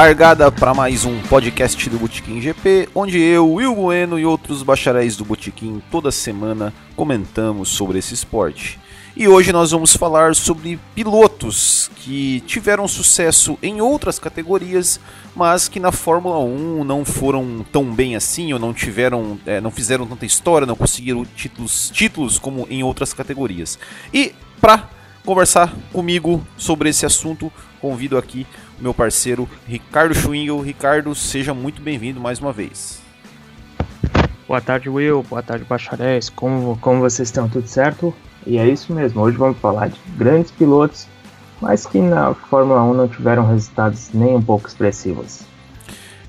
[0.00, 5.14] largada para mais um podcast do Botequim GP, onde eu, Will Bueno e outros bacharéis
[5.14, 8.80] do Botequim toda semana comentamos sobre esse esporte.
[9.14, 14.98] E hoje nós vamos falar sobre pilotos que tiveram sucesso em outras categorias,
[15.36, 19.70] mas que na Fórmula 1 não foram tão bem assim, ou não tiveram, é, não
[19.70, 23.78] fizeram tanta história, não conseguiram títulos, títulos como em outras categorias.
[24.14, 24.88] E para
[25.26, 28.46] conversar comigo sobre esse assunto, convido aqui
[28.80, 30.60] meu parceiro Ricardo Schwingel.
[30.60, 33.00] Ricardo, seja muito bem-vindo mais uma vez.
[34.48, 35.22] Boa tarde, Will.
[35.22, 36.28] Boa tarde, bacharéis.
[36.28, 37.48] Como, como vocês estão?
[37.48, 38.14] Tudo certo?
[38.46, 39.20] E é isso mesmo.
[39.20, 41.06] Hoje vamos falar de grandes pilotos,
[41.60, 45.42] mas que na Fórmula 1 não tiveram resultados nem um pouco expressivos.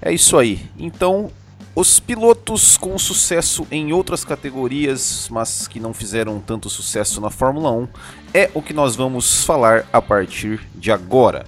[0.02, 0.70] É isso aí.
[0.78, 1.32] Então,
[1.74, 7.72] os pilotos com sucesso em outras categorias, mas que não fizeram tanto sucesso na Fórmula
[7.72, 7.88] 1,
[8.34, 11.46] é o que nós vamos falar a partir de agora.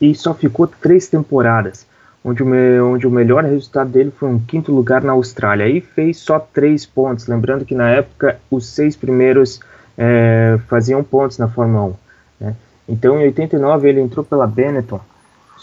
[0.00, 1.86] e só ficou três temporadas,
[2.24, 5.68] onde o, onde o melhor resultado dele foi um quinto lugar na Austrália.
[5.68, 9.60] E fez só três pontos, lembrando que na época os seis primeiros
[9.96, 11.96] é, faziam pontos na Fórmula
[12.40, 12.44] 1.
[12.44, 12.56] Né?
[12.88, 15.00] Então em 89 ele entrou pela Benetton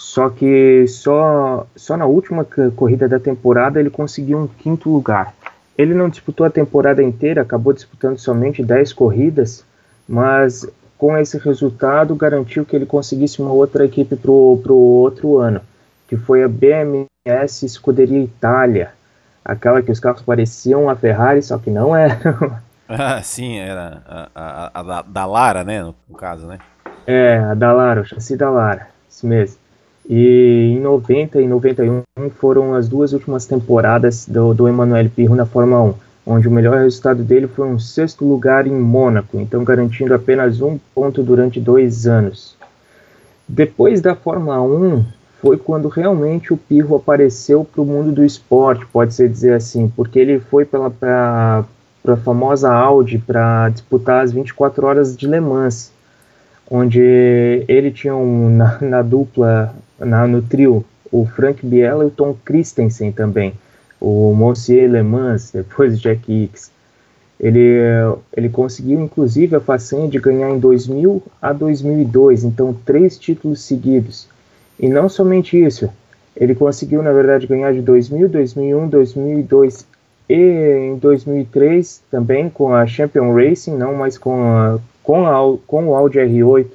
[0.02, 2.44] só que só, só na última
[2.76, 5.34] corrida da temporada ele conseguiu um quinto lugar.
[5.78, 9.64] Ele não disputou a temporada inteira, acabou disputando somente 10 corridas,
[10.10, 10.68] mas
[10.98, 15.62] com esse resultado garantiu que ele conseguisse uma outra equipe para o outro ano,
[16.08, 18.90] que foi a BMS Scuderia Itália,
[19.46, 22.58] aquela que os carros pareciam a Ferrari, só que não eram.
[22.90, 26.58] Ah, sim, era a, a, a, da Lara, né, no, no caso, né?
[27.06, 29.62] É, a da Lara, o chassi da Lara, isso mesmo.
[30.10, 35.46] E em 90 e 91 foram as duas últimas temporadas do, do Emmanuel Pirro na
[35.46, 35.94] Fórmula 1,
[36.26, 40.78] onde o melhor resultado dele foi um sexto lugar em Mônaco, então garantindo apenas um
[40.94, 42.56] ponto durante dois anos.
[43.48, 45.04] Depois da Fórmula 1
[45.42, 50.20] foi quando realmente o Pirro apareceu para o mundo do esporte, pode-se dizer assim, porque
[50.20, 51.66] ele foi para
[52.08, 55.92] a famosa Audi para disputar as 24 horas de Le Mans
[56.72, 59.76] onde ele tinha um, na, na dupla,
[60.06, 63.54] na, no trio, o Frank Biela e o Tom Christensen também,
[64.00, 66.72] o Monsieur Le Mans, depois Jack Hicks.
[67.40, 67.80] Ele,
[68.36, 74.28] ele conseguiu inclusive a façanha de ganhar em 2000 a 2002, então três títulos seguidos.
[74.80, 75.90] E não somente isso,
[76.36, 79.86] ele conseguiu na verdade ganhar de 2000, 2001, 2002
[80.30, 85.88] e em 2003 também com a Champion Racing, não mais com a, com, a, com
[85.88, 86.68] o Audi R8,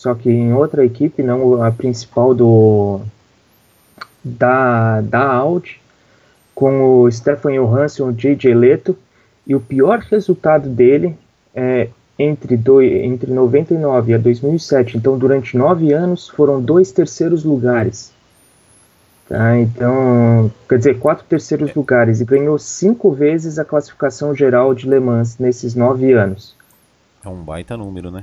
[0.00, 3.02] só que em outra equipe, não a principal do
[4.24, 5.78] da, da Audi,
[6.54, 8.54] com o Stefan Johansson o J.J.
[8.54, 8.96] Leto,
[9.46, 11.14] e o pior resultado dele
[11.54, 18.10] é entre, do, entre 99 a 2007, então durante nove anos, foram dois terceiros lugares.
[19.28, 24.88] Tá, então, quer dizer, quatro terceiros lugares e ganhou cinco vezes a classificação geral de
[24.88, 26.58] Le Mans nesses nove anos.
[27.22, 28.22] É um baita número, né?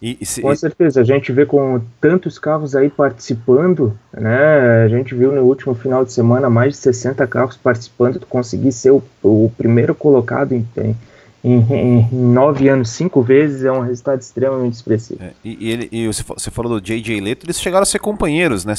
[0.00, 0.42] E, e se...
[0.42, 4.84] Com certeza, a gente vê com tantos carros aí participando, né?
[4.84, 8.70] A gente viu no último final de semana mais de 60 carros participando, tu conseguir
[8.72, 10.96] ser o, o primeiro colocado em, em,
[11.42, 15.22] em, nove anos, cinco vezes, é um resultado extremamente expressivo.
[15.22, 17.18] É, e, ele, e você falou do J.J.
[17.18, 18.74] Leto, eles chegaram a ser companheiros, né?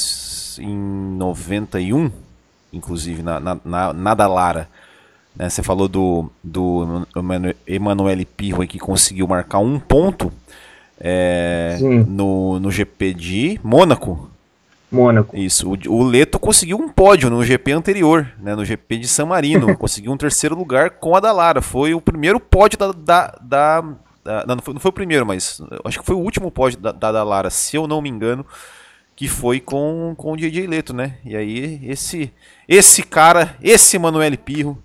[0.60, 0.76] Em
[1.16, 2.08] 91,
[2.72, 4.68] inclusive, na, na, na, na Dalara.
[5.36, 7.06] Né, você falou do, do
[7.66, 10.32] Emanuele Pirro que conseguiu marcar um ponto
[11.00, 11.76] é,
[12.06, 14.30] no, no GP de Mônaco.
[14.90, 15.36] Mônaco.
[15.36, 15.68] Isso.
[15.68, 19.74] O, o, Leto conseguiu um pódio no GP anterior, né, no GP de San Marino.
[19.76, 21.60] conseguiu um terceiro lugar com a Dalara.
[21.60, 22.92] Foi o primeiro pódio da.
[22.92, 23.80] da, da,
[24.44, 26.92] da não, foi, não, foi, o primeiro, mas acho que foi o último pódio da,
[26.92, 28.46] da Dalara, se eu não me engano,
[29.16, 31.16] que foi com, com o DJ Leto, né?
[31.24, 32.32] E aí, esse,
[32.68, 34.80] esse cara, esse Manuel Pirro,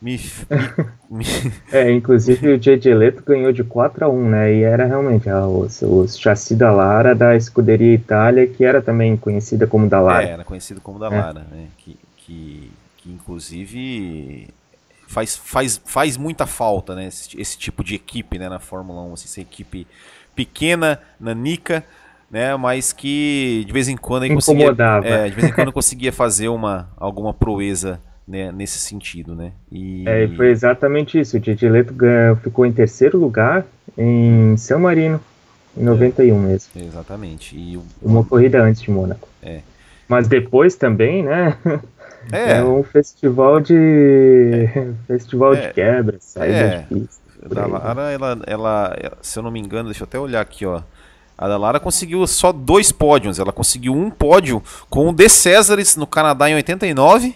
[0.00, 0.18] me, me,
[1.10, 1.24] me...
[1.72, 2.94] é, inclusive o J.J.
[2.94, 4.54] Leto ganhou de 4 a 1 né?
[4.54, 9.16] E era realmente a, o, o chassi da Lara da Escuderia Itália, que era também
[9.16, 10.24] conhecida como da Lara.
[10.24, 11.56] É, era conhecido como da Lara, é.
[11.56, 11.66] né?
[11.78, 14.48] Que, que, que inclusive
[15.06, 17.06] faz, faz, faz muita falta, né?
[17.06, 19.86] Esse, esse, tipo de equipe né, na Fórmula 1, assim, essa equipe
[20.34, 21.84] pequena, nanica,
[22.30, 22.54] né?
[22.56, 26.48] Mas que de vez em quando aí conseguia, é, de vez em quando conseguia fazer
[26.48, 29.52] uma alguma proeza né, nesse sentido, né?
[29.72, 30.06] E...
[30.06, 31.38] É, e foi exatamente isso.
[31.38, 33.66] O Didi Leto ganhou, ficou em terceiro lugar
[33.96, 35.18] em San Marino,
[35.74, 36.70] em 91 é, mesmo.
[36.76, 37.56] Exatamente.
[37.56, 37.82] E o...
[38.02, 39.26] Uma corrida antes de Mônaco.
[39.42, 39.60] É.
[40.06, 41.56] Mas depois também, né?
[42.30, 44.92] É, é um festival de é.
[45.06, 45.72] festival de é.
[45.72, 46.78] quebras, saída é.
[46.80, 47.22] de pista.
[47.48, 50.82] Da Lara, ela, ela, se eu não me engano, deixa eu até olhar aqui, ó.
[51.38, 53.38] A Lara conseguiu só dois pódios.
[53.38, 57.34] Ela conseguiu um pódio com o De Césares no Canadá em 89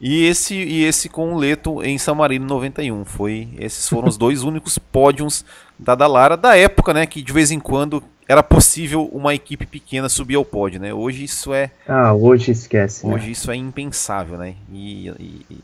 [0.00, 3.04] e esse, e esse com o Leto em San Marino 91.
[3.04, 5.44] Foi, esses foram os dois únicos pódios
[5.78, 7.06] da Dalara da época, né?
[7.06, 10.92] Que de vez em quando era possível uma equipe pequena subir ao pódio, né?
[10.92, 11.70] Hoje isso é.
[11.88, 13.06] Ah, hoje esquece.
[13.06, 13.14] Né?
[13.14, 13.32] Hoje né?
[13.32, 14.54] isso é impensável, né?
[14.72, 15.60] E, e,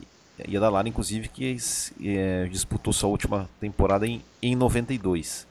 [0.47, 1.57] e a Dalara, inclusive, que
[2.03, 5.45] é, disputou sua última temporada em, em 92.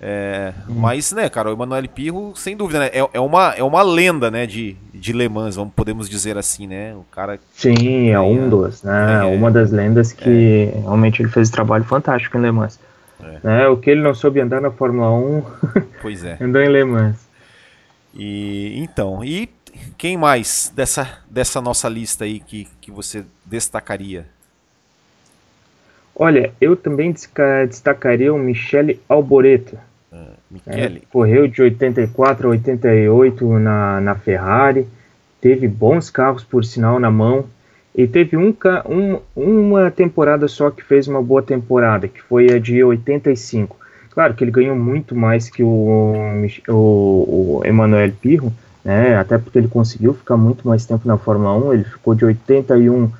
[0.00, 0.74] É, hum.
[0.74, 4.30] Mas, né, cara, o Emanuele Pirro, sem dúvida, né, é, é, uma, é uma lenda,
[4.30, 7.38] né, de, de Le Mans, vamos, podemos dizer assim, né, o cara...
[7.54, 10.80] Sim, é um dos, né, é, uma das lendas que é.
[10.80, 12.78] realmente ele fez um trabalho fantástico em Le Mans.
[13.22, 13.38] É.
[13.42, 15.42] Né, o que ele não soube andar na Fórmula 1,
[16.02, 16.36] pois é.
[16.40, 17.26] andou em Le Mans.
[18.14, 19.48] E, então, e
[19.96, 24.26] quem mais dessa, dessa nossa lista aí que, que você destacaria?
[26.18, 27.14] Olha, eu também
[27.68, 29.78] destacaria o Michele Alboreto.
[30.10, 30.16] Uh,
[30.50, 31.02] Michele.
[31.04, 34.86] É, correu de 84 a 88 na, na Ferrari,
[35.42, 37.44] teve bons carros por sinal na mão,
[37.94, 38.54] e teve um,
[38.88, 43.76] um, uma temporada só que fez uma boa temporada, que foi a de 85.
[44.10, 46.14] Claro que ele ganhou muito mais que o,
[46.66, 48.50] o, o Emmanuel Pirro,
[48.82, 52.24] né, até porque ele conseguiu ficar muito mais tempo na Fórmula 1, ele ficou de
[52.24, 53.10] 81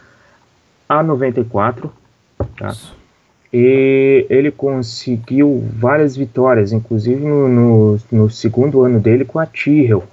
[0.88, 1.93] a 94,
[2.59, 2.75] Tá?
[3.53, 10.05] E ele conseguiu várias vitórias, inclusive no, no, no segundo ano dele com a Tyrrell.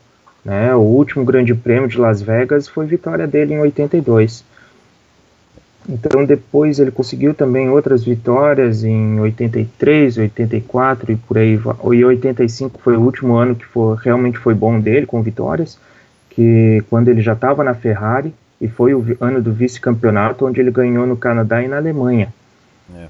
[0.46, 0.74] Né?
[0.76, 4.44] O último grande prêmio de Las Vegas foi vitória dele em 82.
[5.88, 11.60] Então depois ele conseguiu também outras vitórias em 83, 84 e por aí
[11.92, 15.78] e 85 foi o último ano que foi, realmente foi bom dele com vitórias,
[16.30, 20.72] que quando ele já estava na Ferrari e foi o ano do vice-campeonato, onde ele
[20.72, 22.34] ganhou no Canadá e na Alemanha.
[22.96, 23.08] É.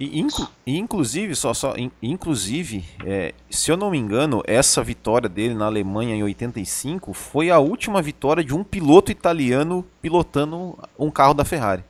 [0.00, 5.28] E, inclu, inclusive, só, só, in, inclusive é, se eu não me engano, essa vitória
[5.28, 11.10] dele na Alemanha em 85 foi a última vitória de um piloto italiano pilotando um
[11.10, 11.84] carro da Ferrari.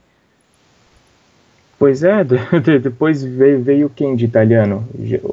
[1.79, 2.23] Pois é,
[2.83, 4.87] depois veio, veio quem de italiano?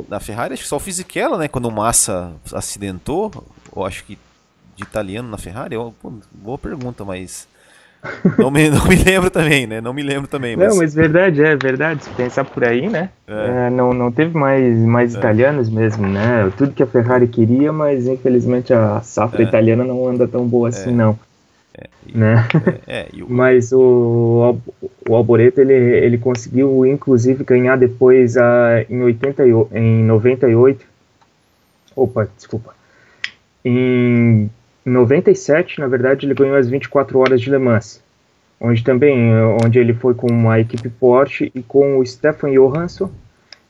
[0.08, 1.48] Da Ferrari, acho que só o Fisichella, né?
[1.48, 3.30] Quando o Massa acidentou,
[3.74, 4.16] eu acho que
[4.78, 5.74] de italiano na Ferrari?
[5.74, 7.48] Eu, pô, boa pergunta, mas.
[8.38, 9.80] Não me, não me lembro também, né?
[9.80, 10.56] Não me lembro também.
[10.56, 10.68] Mas...
[10.68, 12.04] Não, mas verdade, é verdade.
[12.04, 13.10] Se pensar por aí, né?
[13.26, 13.66] É.
[13.66, 15.18] É, não, não teve mais, mais é.
[15.18, 16.50] italianos mesmo, né?
[16.56, 19.46] Tudo que a Ferrari queria, mas infelizmente a safra é.
[19.46, 20.92] italiana não anda tão boa assim, é.
[20.92, 21.18] não.
[21.74, 22.46] É, né?
[23.20, 23.26] O...
[23.34, 24.58] Mas o,
[25.08, 29.42] o Alboreto ele, ele conseguiu inclusive ganhar depois a, em, 80,
[29.72, 30.84] em 98.
[31.96, 32.74] Opa, desculpa.
[33.64, 34.48] Em
[34.86, 38.02] em 97, na verdade, ele ganhou as 24 horas de Le Mans,
[38.60, 39.32] onde também
[39.64, 43.10] onde ele foi com uma equipe Porsche e com o Stefan Johansson,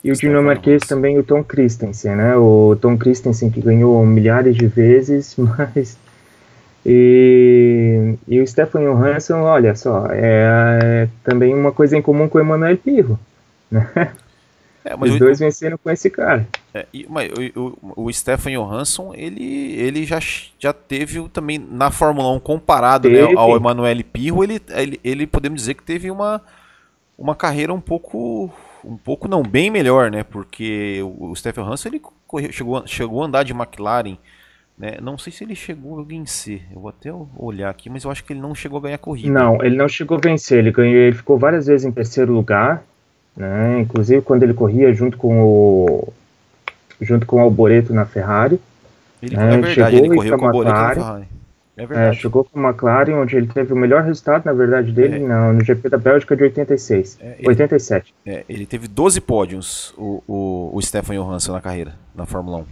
[0.02, 2.36] E o dinamarquês também, o Tom Christensen, né?
[2.36, 5.98] O Tom Christensen que ganhou milhares de vezes, mas...
[6.86, 12.38] E, e o Stefan Johansson, olha só, é, é, também uma coisa em comum com
[12.38, 13.18] o Emanuel Pirro,
[13.70, 13.90] né?
[14.84, 16.46] É, Os dois venceram com esse cara.
[16.74, 20.18] É, e, mas, o, o, Stefan Johansson, ele, ele já,
[20.58, 25.60] já teve também na Fórmula 1 comparado né, ao Emanuele Pirro, ele, ele, ele podemos
[25.60, 26.42] dizer que teve uma,
[27.16, 28.52] uma carreira um pouco
[28.84, 30.22] um pouco não bem melhor, né?
[30.22, 34.16] Porque o, o Stefan Johansson ele correu, chegou, chegou a andar de McLaren,
[34.78, 34.98] né?
[35.02, 36.62] Não sei se ele chegou a vencer.
[36.72, 39.32] Eu vou até olhar aqui, mas eu acho que ele não chegou a ganhar corrida.
[39.32, 40.58] Não, ele não chegou a vencer.
[40.58, 42.84] Ele ganhou, ele ficou várias vezes em terceiro lugar
[43.38, 43.80] né?
[43.80, 46.12] Inclusive quando ele corria junto com o
[47.00, 48.60] junto com o Alboreto na Ferrari.
[49.22, 49.54] Ele, né?
[49.54, 51.28] é verdade, chegou ele correu com o Alboreto na Ferrari.
[51.78, 55.16] É, é chegou com a McLaren, onde ele teve o melhor resultado, na verdade, dele
[55.16, 55.18] é.
[55.20, 57.18] no, no GP da Bélgica de 86.
[57.20, 58.14] É, ele, 87.
[58.26, 62.64] É, ele teve 12 pódios, o, o, o Stefan Johansson, na carreira, na Fórmula 1.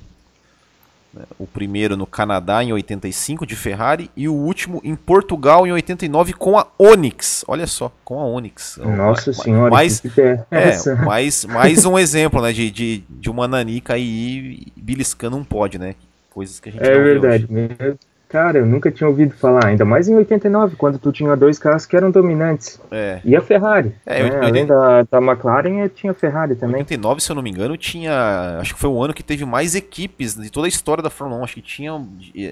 [1.13, 1.23] Né?
[1.39, 6.33] O primeiro no Canadá em 85 de Ferrari e o último em Portugal em 89
[6.35, 7.45] com a Onix.
[7.49, 8.79] Olha só, com a Onix.
[8.79, 13.49] Nossa mais, senhora, mais, é, é mais, mais um exemplo né, de, de, de uma
[13.49, 15.95] nanica aí beliscando um pódio, né?
[16.31, 17.47] Coisas que a gente É verdade.
[17.51, 17.99] Mesmo.
[18.29, 21.87] Cara, eu nunca tinha ouvido falar, ainda mais em 89, quando tu tinha dois carros
[21.87, 22.81] que eram dominantes.
[22.91, 23.21] É.
[23.25, 23.95] E a Ferrari.
[24.05, 24.41] É, né?
[24.45, 26.81] Além da, da McLaren, tinha a Ferrari também.
[26.81, 28.59] 89, se eu não me engano, tinha.
[28.61, 31.41] Acho que foi o ano que teve mais equipes de toda a história da Fórmula
[31.43, 31.45] 1.
[31.45, 32.07] Acho que tinha,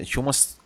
[0.05, 0.57] tinha umas.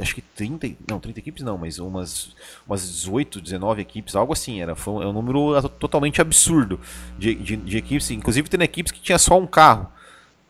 [0.00, 0.68] Acho que 30.
[0.88, 2.34] Não, 30 equipes não, mas umas,
[2.66, 4.62] umas 18, 19 equipes, algo assim.
[4.62, 6.80] Era, foi um, é um número totalmente absurdo
[7.18, 8.10] de, de, de equipes.
[8.10, 9.86] Inclusive, tendo equipes que tinha só um carro.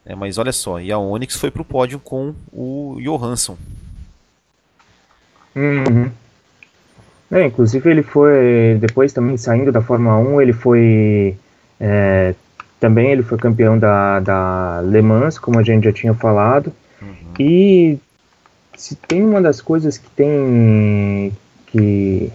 [0.05, 3.59] É, mas olha só, e a Onix foi pro pódio com o Johansson.
[5.57, 6.11] Uhum.
[7.31, 11.35] É, inclusive ele foi, depois também saindo da Fórmula 1, ele foi,
[11.81, 12.35] é,
[12.79, 16.73] também ele foi campeão da, da Le Mans, como a gente já tinha falado,
[17.03, 17.35] uhum.
[17.41, 17.99] e
[18.77, 21.33] se tem uma das coisas que tem,
[21.67, 22.31] que,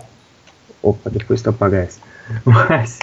[0.83, 2.01] opa, depois tu apaga essa,
[2.43, 2.99] mas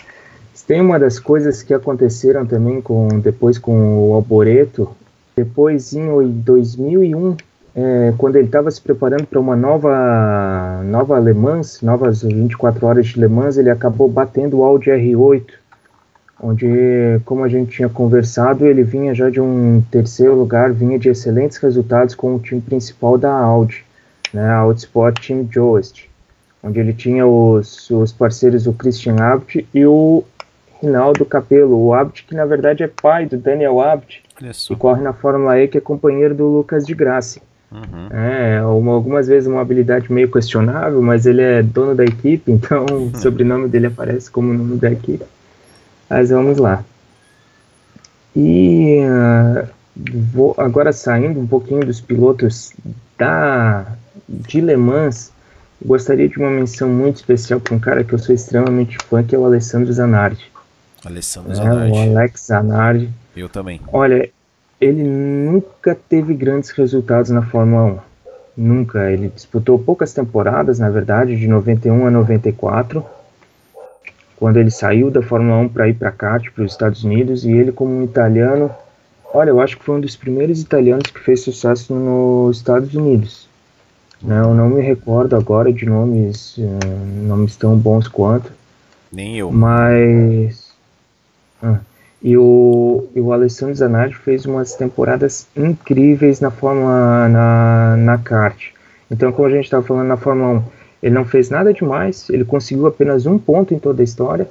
[0.53, 4.95] se tem uma das coisas que aconteceram também com, depois com o Alboreto,
[5.35, 7.37] depois em 2001
[7.75, 13.07] é, quando ele estava se preparando para uma nova, nova Le Mans, novas 24 horas
[13.07, 15.45] de Le Mans, ele acabou batendo o Audi R8,
[16.41, 21.09] onde, como a gente tinha conversado, ele vinha já de um terceiro lugar, vinha de
[21.09, 23.85] excelentes resultados com o time principal da Audi,
[24.33, 26.09] né, a Audi Sport Team Joest,
[26.63, 30.25] onde ele tinha os, os parceiros o Christian Abt e o
[30.81, 34.23] Rinaldo Capello, o Abt que na verdade é pai do Daniel Abt,
[34.71, 37.41] e corre na Fórmula E, que é companheiro do Lucas de Graça.
[37.71, 38.09] Uhum.
[38.11, 42.87] É, uma, algumas vezes uma habilidade meio questionável, mas ele é dono da equipe, então
[42.91, 43.11] uhum.
[43.13, 45.25] o sobrenome dele aparece como nome da equipe.
[46.09, 46.83] Mas vamos lá.
[48.35, 49.69] E uh,
[50.33, 52.73] vou agora saindo um pouquinho dos pilotos
[53.19, 53.87] da
[54.29, 55.33] de Le Mans,
[55.85, 59.35] gostaria de uma menção muito especial para um cara que eu sou extremamente fã, que
[59.35, 60.51] é o Alessandro Zanardi.
[61.05, 61.97] Alessandro Zanardi.
[61.97, 63.11] É, o Alex Zanardi.
[63.37, 63.81] Eu também.
[63.93, 64.29] Olha,
[64.81, 67.99] ele nunca teve grandes resultados na Fórmula 1.
[68.57, 69.11] Nunca.
[69.11, 73.05] Ele disputou poucas temporadas, na verdade, de 91 a 94,
[74.37, 77.51] quando ele saiu da Fórmula 1 para ir para kart, para os Estados Unidos, e
[77.51, 78.71] ele como um italiano,
[79.33, 83.49] olha, eu acho que foi um dos primeiros italianos que fez sucesso nos Estados Unidos.
[84.21, 88.53] Né, eu não me recordo agora de nomes, uh, nomes tão bons quanto.
[89.13, 89.51] Nem eu.
[89.53, 90.73] Mas.
[91.63, 91.79] Ah,
[92.23, 98.71] e o, e o Alessandro Zanardi fez umas temporadas incríveis na Fórmula na, na kart.
[99.11, 100.63] Então, como a gente estava falando na Fórmula 1,
[101.03, 104.49] ele não fez nada demais, ele conseguiu apenas um ponto em toda a história,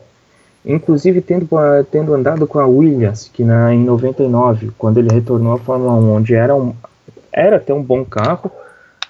[0.66, 1.48] inclusive tendo,
[1.92, 6.12] tendo andado com a Williams, que na, em 99, quando ele retornou à Fórmula 1,
[6.12, 6.74] onde era, um,
[7.32, 8.50] era até um bom carro,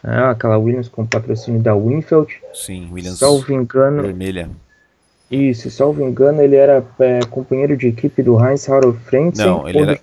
[0.03, 2.33] né, aquela Williams com patrocínio da Winfield.
[2.53, 4.49] Sim, Williams salvo engano, vermelha.
[5.29, 9.79] Isso, salvo engano, ele era é, companheiro de equipe do Heinz Harald Frentzen não, ele
[9.79, 9.99] era,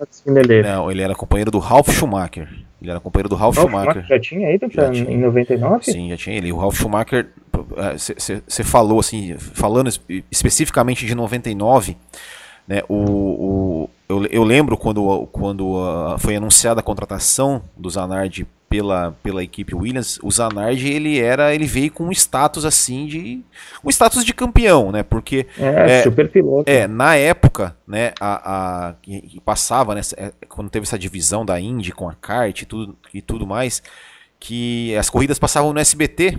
[0.63, 2.49] não, ele era companheiro do Ralf Schumacher.
[2.83, 3.93] Ele era companheiro do Ralf, Ralf Schumacher.
[3.93, 4.09] Schumacher.
[4.09, 5.11] Já tinha ido pra, tinha.
[5.11, 5.85] em 99?
[5.85, 6.53] Sim, já tinha ele.
[6.53, 7.29] O Ralf Schumacher,
[7.97, 9.89] você é, falou assim, falando
[10.31, 11.97] especificamente de 99,
[12.69, 18.47] né, o, o, eu, eu lembro quando, quando uh, foi anunciada a contratação do Zanardi
[18.75, 23.41] pela, pela equipe Williams, o Zanardi ele era, ele veio com um status assim de
[23.85, 25.05] um status de campeão, né?
[25.05, 26.69] Porque é, é super piloto.
[26.69, 31.61] É, na época, né, a, a que passava nessa é, quando teve essa divisão da
[31.61, 33.81] Indy com a kart e tudo e tudo mais,
[34.41, 36.37] que as corridas passavam no SBT,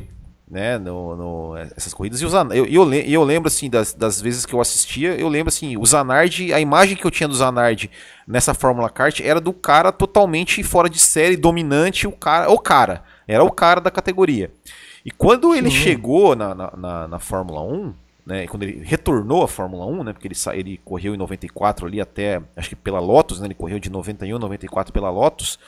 [0.49, 2.21] né, no, no, essas corridas.
[2.21, 5.49] E, os, eu, eu, eu lembro, assim, das, das vezes que eu assistia, eu lembro,
[5.49, 7.89] assim, o Zanardi, a imagem que eu tinha do Zanardi
[8.27, 13.03] nessa Fórmula Kart era do cara totalmente fora de série, dominante, o cara, o cara,
[13.27, 14.51] era o cara da categoria.
[15.03, 15.77] E quando ele Sim.
[15.77, 17.93] chegou na, na, na, na, Fórmula 1,
[18.25, 22.01] né, quando ele retornou à Fórmula 1, né, porque ele, ele correu em 94 ali
[22.01, 25.59] até, acho que pela Lotus, né, ele correu de 91 a 94 pela Lotus,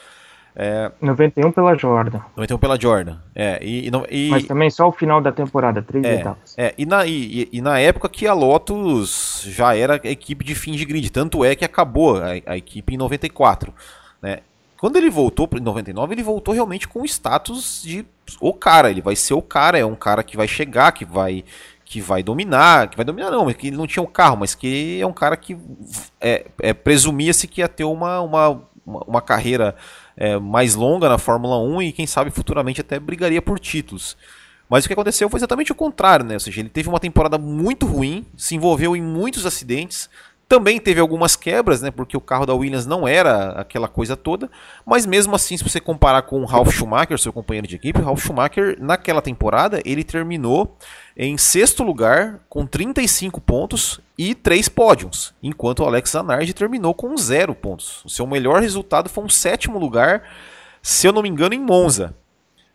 [0.54, 0.90] é...
[1.00, 2.20] 91 pela Jordan.
[2.36, 3.18] 91 pela Jordan.
[3.34, 6.54] É, e, e, Mas também só o final da temporada, três é, etapas.
[6.58, 10.72] É, e, na, e, e, na época que a Lotus já era equipe de fim
[10.72, 11.10] de grid.
[11.10, 13.72] Tanto é que acabou a, a equipe em 94.
[14.20, 14.40] Né?
[14.78, 18.04] Quando ele voltou em 99, ele voltou realmente com o status de
[18.40, 18.90] o cara.
[18.90, 21.44] Ele vai ser o cara, é um cara que vai chegar, que vai
[21.84, 24.54] que vai dominar, que vai dominar não, mas que ele não tinha um carro, mas
[24.54, 25.56] que é um cara que
[26.20, 29.74] é, é presumia-se que ia ter uma, uma, uma carreira
[30.18, 34.16] é, mais longa na Fórmula 1 e quem sabe futuramente até brigaria por títulos.
[34.68, 36.34] Mas o que aconteceu foi exatamente o contrário, né?
[36.34, 40.10] Ou seja, ele teve uma temporada muito ruim, se envolveu em muitos acidentes,
[40.48, 41.90] também teve algumas quebras, né?
[41.90, 44.50] Porque o carro da Williams não era aquela coisa toda.
[44.84, 48.24] Mas mesmo assim, se você comparar com o Ralf Schumacher, seu companheiro de equipe, Ralf
[48.24, 50.74] Schumacher, naquela temporada, ele terminou
[51.14, 57.14] em sexto lugar, com 35 pontos e 3 pódios, enquanto o Alex Zanardi terminou com
[57.14, 58.02] 0 pontos.
[58.06, 60.22] O seu melhor resultado foi um sétimo lugar,
[60.80, 62.14] se eu não me engano, em Monza.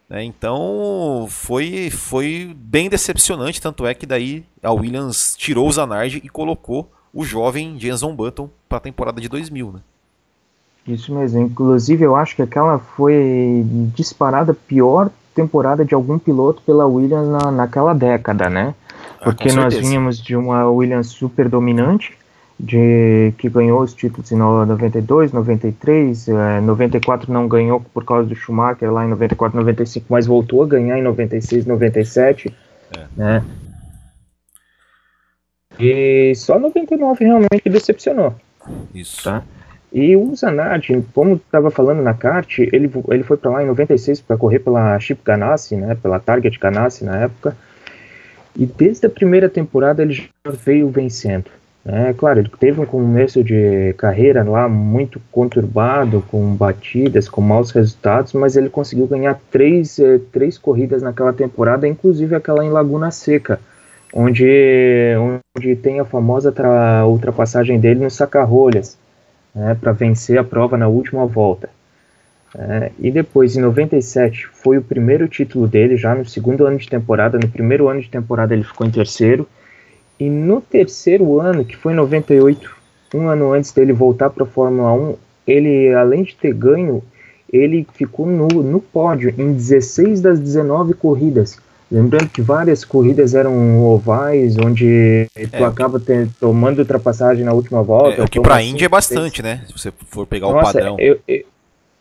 [0.07, 0.23] Né?
[0.23, 6.29] Então foi, foi bem decepcionante, tanto é que daí a Williams tirou o Zanardi e
[6.29, 9.79] colocou o jovem Jenson Button para a temporada de 2000, né?
[10.87, 11.41] Isso mesmo.
[11.41, 13.63] Inclusive, eu acho que aquela foi
[13.95, 18.75] disparada pior temporada de algum piloto pela Williams na, naquela década, né?
[19.19, 22.17] Ah, Porque ah, nós vínhamos de uma Williams super dominante,
[22.59, 28.35] de que ganhou os títulos em 92, 93, é, 94 não ganhou por causa do
[28.35, 32.53] Schumacher lá em 94, 95, mas voltou a ganhar em 96, 97,
[32.95, 33.05] é.
[33.17, 33.43] né?
[35.79, 38.35] E só 99 realmente decepcionou.
[38.93, 39.23] Isso.
[39.23, 39.43] Tá?
[39.91, 44.21] E o Zanardi, como estava falando na kart, ele, ele foi para lá em 96
[44.21, 47.55] para correr pela Chip Ganassi, né, pela Target Ganassi na época.
[48.55, 51.45] E desde a primeira temporada ele já veio vencendo.
[51.85, 57.71] É claro, ele teve um começo de carreira lá muito conturbado, com batidas, com maus
[57.71, 63.11] resultados, mas ele conseguiu ganhar três, eh, três corridas naquela temporada, inclusive aquela em Laguna
[63.11, 63.59] Seca,
[64.13, 65.15] onde,
[65.55, 66.53] onde tem a famosa
[67.05, 68.97] ultrapassagem dele no saca-rolhas,
[69.53, 71.69] né, para vencer a prova na última volta.
[72.55, 76.87] É, e depois, em 97, foi o primeiro título dele, já no segundo ano de
[76.87, 77.39] temporada.
[77.39, 79.47] No primeiro ano de temporada ele ficou em terceiro.
[80.19, 82.69] E no terceiro ano, que foi em 98,
[83.15, 85.15] um ano antes dele voltar para a Fórmula 1,
[85.47, 87.03] ele, além de ter ganho,
[87.51, 91.59] ele ficou no, no pódio em 16 das 19 corridas.
[91.93, 97.83] Lembrando que várias corridas eram ovais, onde tu é, acaba ter, tomando ultrapassagem na última
[97.83, 98.19] volta.
[98.19, 99.61] É, o que para a Índia é bastante, né?
[99.67, 100.95] Se você for pegar Nossa, o padrão.
[100.97, 101.45] Eu, eu,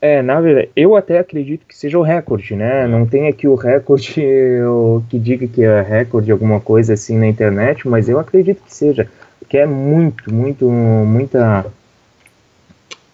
[0.00, 2.87] é, na verdade, eu até acredito que seja o recorde, né?
[2.87, 4.14] Não tem aqui o recorde
[5.11, 9.07] que diga que é recorde, alguma coisa assim na internet, mas eu acredito que seja.
[9.46, 11.66] Que é muito, muito, muita.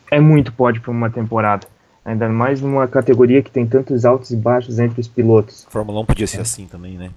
[0.08, 1.66] É muito pódio para uma temporada.
[2.08, 5.66] Ainda mais numa categoria que tem tantos altos e baixos entre os pilotos.
[5.68, 7.10] A Fórmula 1 podia ser assim também, né?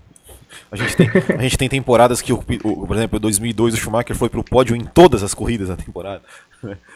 [0.69, 3.77] A gente tem, a gente tem temporadas que, o, o, por exemplo, em 2002 o
[3.77, 6.21] Schumacher foi pro pódio em todas as corridas da temporada.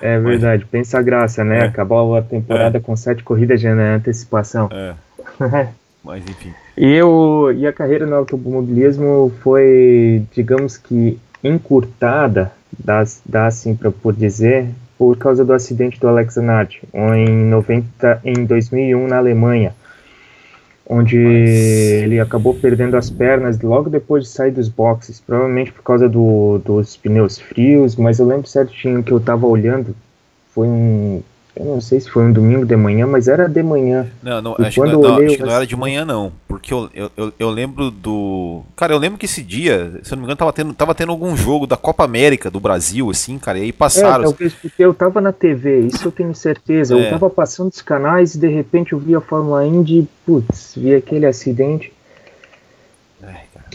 [0.01, 1.59] É verdade, Mas, pensa a graça, né?
[1.59, 4.69] É, Acabou a temporada é, com sete corridas de antecipação.
[4.73, 4.93] É.
[6.03, 6.53] Mas enfim.
[6.75, 13.89] E, eu, e a carreira no automobilismo foi, digamos que, encurtada, dá, dá assim para
[13.89, 19.75] por dizer, por causa do acidente do Alex Zanardi, em, 90, em 2001 na Alemanha,
[20.87, 21.49] onde Mas...
[22.03, 26.59] ele acabou perdendo as pernas logo depois de sair dos boxes, provavelmente por causa do,
[26.59, 29.95] dos pneus frios, mas eu lembro certinho que eu estava olhando,
[30.53, 31.21] foi um,
[31.55, 34.07] eu não sei se foi um domingo de manhã, mas era de manhã.
[34.21, 36.31] Não, não, acho, que não, não, acho que não, era de manhã, não.
[36.47, 38.61] Porque eu, eu, eu, eu, lembro do.
[38.75, 41.11] Cara, eu lembro que esse dia, se eu não me engano, tava tendo, tava tendo
[41.11, 44.25] algum jogo da Copa América do Brasil, assim, cara, e aí passaram.
[44.25, 46.97] É, talvez porque eu tava na TV, isso eu tenho certeza.
[46.97, 47.07] É.
[47.07, 50.73] Eu tava passando os canais e de repente eu vi a Fórmula Indy e, putz,
[50.75, 51.94] vi aquele acidente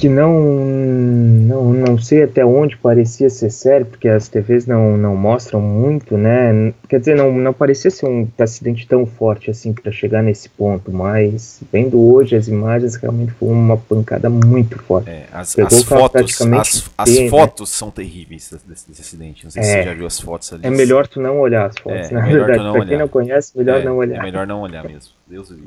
[0.00, 5.14] que não, não não sei até onde parecia ser sério, porque as TVs não, não
[5.14, 6.72] mostram muito, né?
[6.88, 10.90] Quer dizer, não, não parecia ser um acidente tão forte assim para chegar nesse ponto,
[10.90, 15.10] mas vendo hoje as imagens, realmente foi uma pancada muito forte.
[15.10, 17.28] É, as, as fotos, as, as né?
[17.28, 19.44] fotos são terríveis desse, desse, acidente.
[19.44, 20.66] Não sei é, se você já viu as fotos ali.
[20.66, 22.58] É melhor tu não olhar as fotos, é, na verdade.
[22.58, 22.86] Pra olhar.
[22.86, 24.20] quem não conhece, melhor é, não olhar.
[24.20, 25.12] É melhor não olhar mesmo.
[25.28, 25.58] Deus do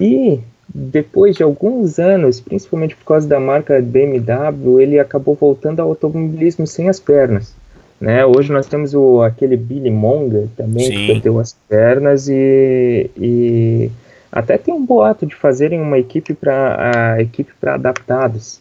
[0.00, 0.40] E
[0.74, 6.66] depois de alguns anos, principalmente por causa da marca BMW, ele acabou voltando ao automobilismo
[6.66, 7.54] sem as pernas.
[8.00, 8.24] Né?
[8.24, 10.92] Hoje nós temos o, aquele Billy Monger também, Sim.
[10.92, 13.90] que perdeu as pernas e, e
[14.32, 18.60] até tem um boato de fazerem uma equipe para a equipe para adaptados,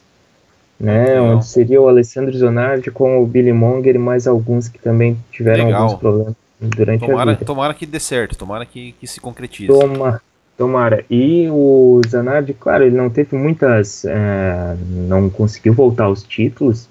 [0.80, 1.22] né?
[1.22, 5.65] Onde seria o Alessandro Zonardi com o Billy Monger e mais alguns que também tiveram
[5.65, 5.84] Legal.
[5.84, 7.45] alguns problemas durante tomara, a vida.
[7.45, 9.67] Tomara que dê certo, tomara que, que se concretize.
[9.67, 10.22] Toma,
[10.60, 11.06] tomara.
[11.10, 14.76] E o Zanardi, claro, ele não teve muitas, é,
[15.08, 16.89] não conseguiu voltar aos títulos,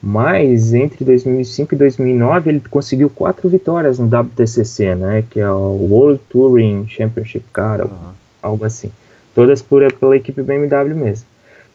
[0.00, 5.24] mas entre 2005 e 2009 ele conseguiu quatro vitórias no WTCC, né?
[5.28, 8.12] Que é o World Touring Championship Car, uhum.
[8.40, 8.92] algo assim.
[9.34, 11.26] Todas por, pela equipe BMW mesmo.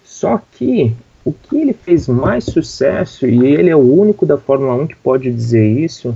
[0.01, 4.75] Só que o que ele fez mais sucesso, e ele é o único da Fórmula
[4.75, 6.15] 1 que pode dizer isso,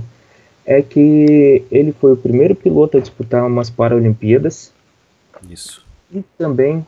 [0.64, 4.72] é que ele foi o primeiro piloto a disputar umas Paralimpíadas.
[5.48, 5.84] Isso.
[6.12, 6.84] E também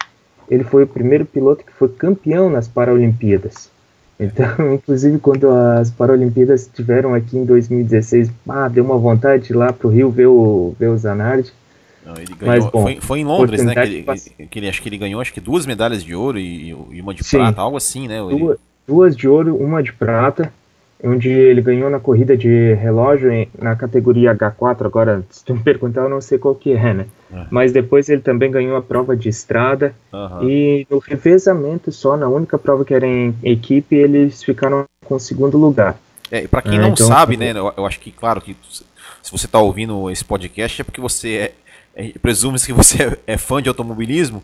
[0.51, 3.71] ele foi o primeiro piloto que foi campeão nas Paralimpíadas.
[4.19, 9.57] Então, inclusive, quando as Paralimpíadas estiveram aqui em 2016, ah, deu uma vontade de ir
[9.57, 11.53] lá pro Rio ver o, ver o Zanardi.
[12.05, 13.75] Não, ganhou, Mas, bom, foi, foi em Londres, né?
[13.75, 16.71] Que ele, que ele, acho que ele ganhou acho que duas medalhas de ouro e,
[16.71, 18.19] e uma de Sim, prata, algo assim, né?
[18.19, 20.53] Duas, duas de ouro, uma de prata
[21.03, 24.87] onde ele ganhou na corrida de relógio em, na categoria H4.
[24.87, 27.07] Agora, se tu me perguntar, eu não sei qual que é, né?
[27.33, 27.47] É.
[27.51, 29.95] Mas depois ele também ganhou a prova de estrada.
[30.13, 30.49] Uhum.
[30.49, 35.21] E no revezamento só, na única prova que era em equipe, eles ficaram com o
[35.21, 35.97] segundo lugar.
[36.31, 37.51] É, para quem é, não então, sabe, né?
[37.51, 38.57] Eu, eu, acho que, claro, que
[39.23, 41.53] se você está ouvindo esse podcast é porque você é, é,
[42.23, 44.43] presume-se que você é, é, fã de automobilismo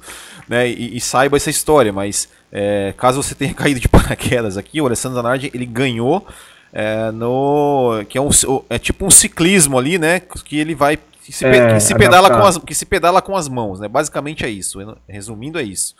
[0.48, 4.80] né, e, e saiba essa história, mas é, caso você tenha caído de paraquedas aqui,
[4.80, 6.26] o Alessandro Zanardi ele ganhou
[6.72, 8.30] é, no que é, um,
[8.68, 12.30] é tipo um ciclismo ali, né, que ele vai que se, é, que se pedala
[12.30, 13.88] com as que se pedala com as mãos, né?
[13.88, 14.78] Basicamente é isso.
[15.08, 15.96] Resumindo é isso.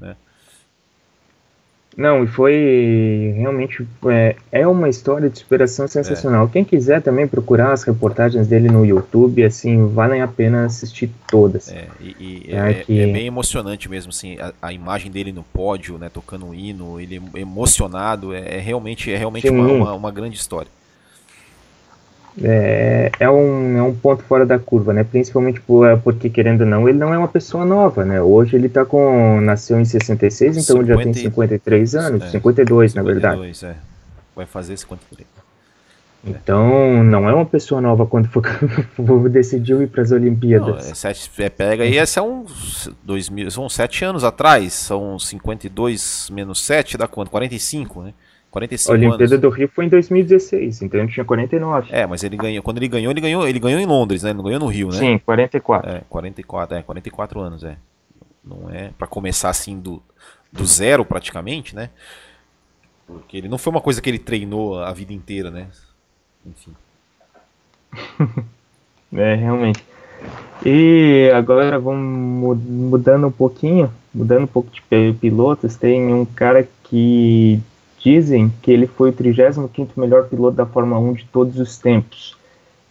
[0.00, 0.16] Né?
[1.96, 6.46] Não, e foi realmente é, é uma história de superação sensacional.
[6.46, 6.48] É.
[6.48, 11.68] Quem quiser também procurar as reportagens dele no YouTube, assim, valem a pena assistir todas.
[11.68, 13.00] É, e, e é, é, que...
[13.00, 17.00] é, bem emocionante mesmo, assim, a, a, imagem dele no pódio, né, tocando um hino,
[17.00, 20.68] ele emocionado, é, é realmente, é realmente uma, uma, uma grande história
[22.42, 25.04] é, é, um, é um ponto fora da curva, né?
[25.04, 28.20] Principalmente por, é, porque, querendo ou não, ele não é uma pessoa nova, né?
[28.20, 29.40] Hoje ele tá com.
[29.40, 33.64] nasceu em 66, então 50, já tem 53 anos, é, 52, 52 na verdade.
[33.64, 33.74] É.
[34.34, 35.34] Vai fazer 53.
[36.26, 38.42] Então, não é uma pessoa nova quando for,
[39.28, 40.68] decidiu ir para as Olimpíadas.
[40.68, 42.46] Não, é sete, é, pega aí, esse é um
[43.02, 47.30] dois mil, são sete anos atrás, são 52 menos 7 dá quanto?
[47.30, 48.14] 45, né?
[48.54, 49.40] 45 a Olimpíada anos.
[49.40, 51.88] do Rio foi em 2016, então ele tinha 49.
[51.90, 54.30] É, mas ele ganhou, quando ele ganhou, ele ganhou, ele ganhou em Londres, né?
[54.30, 54.98] Ele não ganhou no Rio, né?
[54.98, 55.90] Sim, 44.
[55.90, 57.76] É, 44, é, 44 anos, é.
[58.44, 60.00] Não é para começar assim do,
[60.52, 61.90] do zero praticamente, né?
[63.08, 65.66] Porque ele não foi uma coisa que ele treinou a vida inteira, né?
[66.46, 66.72] Enfim.
[69.16, 69.84] é, realmente.
[70.64, 77.60] E agora vamos mudando um pouquinho, mudando um pouco de pilotos, tem um cara que
[78.04, 82.36] Dizem que ele foi o 35º melhor piloto da Fórmula 1 de todos os tempos,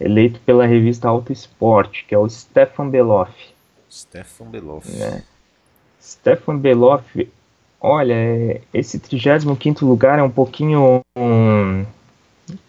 [0.00, 3.32] eleito pela revista Auto Sport, que é o Stefan Beloff.
[3.88, 4.90] Stefan Beloff.
[4.90, 5.22] Né?
[6.02, 7.30] Stefan Beloff,
[7.80, 11.86] olha, esse 35º lugar é um pouquinho um,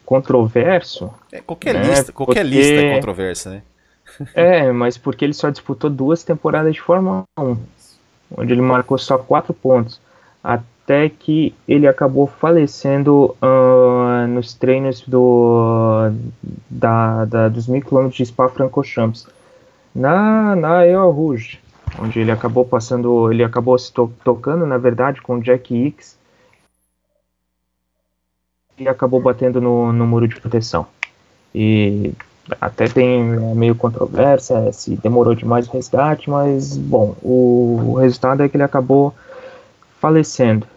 [0.06, 1.12] controverso.
[1.32, 1.88] É, qualquer né?
[1.88, 2.58] lista, qualquer porque...
[2.58, 3.62] lista é controversa, né?
[4.36, 7.58] é, mas porque ele só disputou duas temporadas de Fórmula 1,
[8.38, 10.00] onde ele marcou só quatro pontos
[10.86, 16.12] até que ele acabou falecendo uh, nos treinos do,
[16.70, 19.28] da, da, dos mil quilômetros de Spa-Francorchamps
[19.96, 21.60] na na El Rouge,
[22.00, 26.20] onde ele acabou passando, ele acabou se to tocando, na verdade, com Jack Hicks
[28.78, 30.86] e acabou batendo no, no muro de proteção.
[31.54, 32.14] E
[32.62, 38.44] até tem é meio controvérsia se demorou demais o resgate, mas bom, o, o resultado
[38.44, 39.16] é que ele acabou
[40.00, 40.75] falecendo.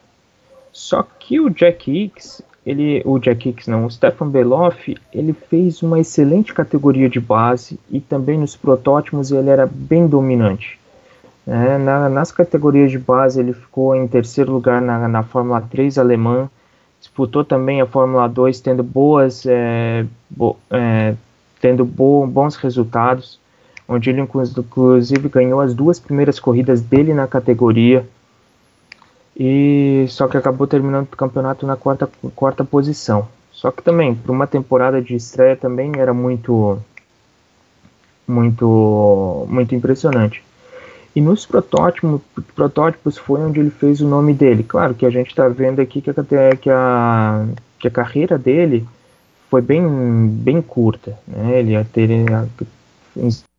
[0.79, 5.83] Só que o Jack Hicks, ele, o Jack Hicks não, o Stefan Beloff, ele fez
[5.83, 10.79] uma excelente categoria de base e também nos protótipos ele era bem dominante.
[11.45, 15.99] É, na, nas categorias de base ele ficou em terceiro lugar na, na Fórmula 3
[15.99, 16.49] alemã,
[17.01, 21.17] disputou também a Fórmula 2 tendo boas, é, bo, é,
[21.61, 23.41] tendo bo, bons resultados,
[23.89, 28.07] onde ele inclusive ganhou as duas primeiras corridas dele na categoria
[29.39, 33.29] e só que acabou terminando o campeonato na quarta, quarta posição.
[33.53, 36.79] Só que também, para uma temporada de estreia também era muito
[38.27, 40.43] muito muito impressionante.
[41.15, 42.21] E nos protótipos,
[42.55, 44.63] protótipos foi onde ele fez o nome dele.
[44.63, 46.15] Claro que a gente está vendo aqui que a,
[46.57, 47.47] que, a,
[47.79, 48.87] que a carreira dele
[49.51, 51.19] foi bem, bem curta.
[51.27, 51.59] Né?
[51.61, 52.27] Ele, ele,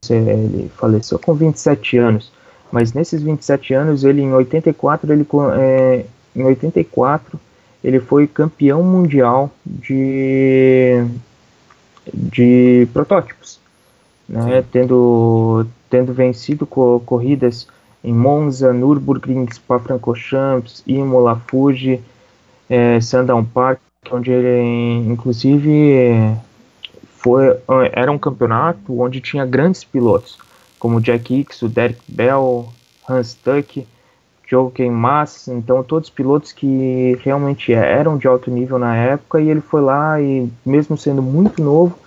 [0.10, 2.32] ele faleceu com 27 anos.
[2.72, 5.26] Mas nesses 27 anos, ele em 84, ele,
[5.58, 6.06] é,
[6.36, 7.40] em 84,
[7.84, 11.04] ele foi campeão mundial de,
[12.14, 13.60] de protótipos.
[14.28, 14.64] Né?
[14.72, 17.68] Tendo tendo vencido co corridas
[18.04, 22.00] em Monza, Nürburgring, Spa-Francorchamps, Imola, Fuji,
[22.70, 23.80] é, Sandown Park,
[24.12, 26.38] onde ele, inclusive,
[27.18, 27.58] foi,
[27.92, 30.38] era um campeonato onde tinha grandes pilotos,
[30.80, 32.72] como Jack Hicks, o Derek Bell,
[33.08, 33.86] Hans Tuck,
[34.50, 39.62] Jochen Mass, então todos pilotos que realmente eram de alto nível na época, e ele
[39.62, 41.98] foi lá e, mesmo sendo muito novo,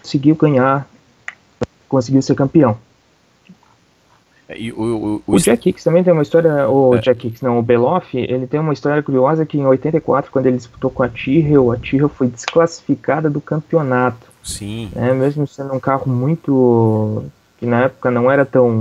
[0.00, 0.88] conseguiu ganhar
[1.88, 2.76] conseguiu ser campeão.
[4.48, 7.00] É, e o, o, o, o Jack Hicks também tem uma história, o é.
[7.00, 10.56] Jack Hicks, não, o Beloff, ele tem uma história curiosa que em 84, quando ele
[10.56, 14.26] disputou com a Tyrrell, a Tyrrell foi desclassificada do campeonato.
[14.48, 14.90] Sim.
[14.96, 17.26] Né, mesmo sendo um carro muito,
[17.58, 18.80] que na época não era tão,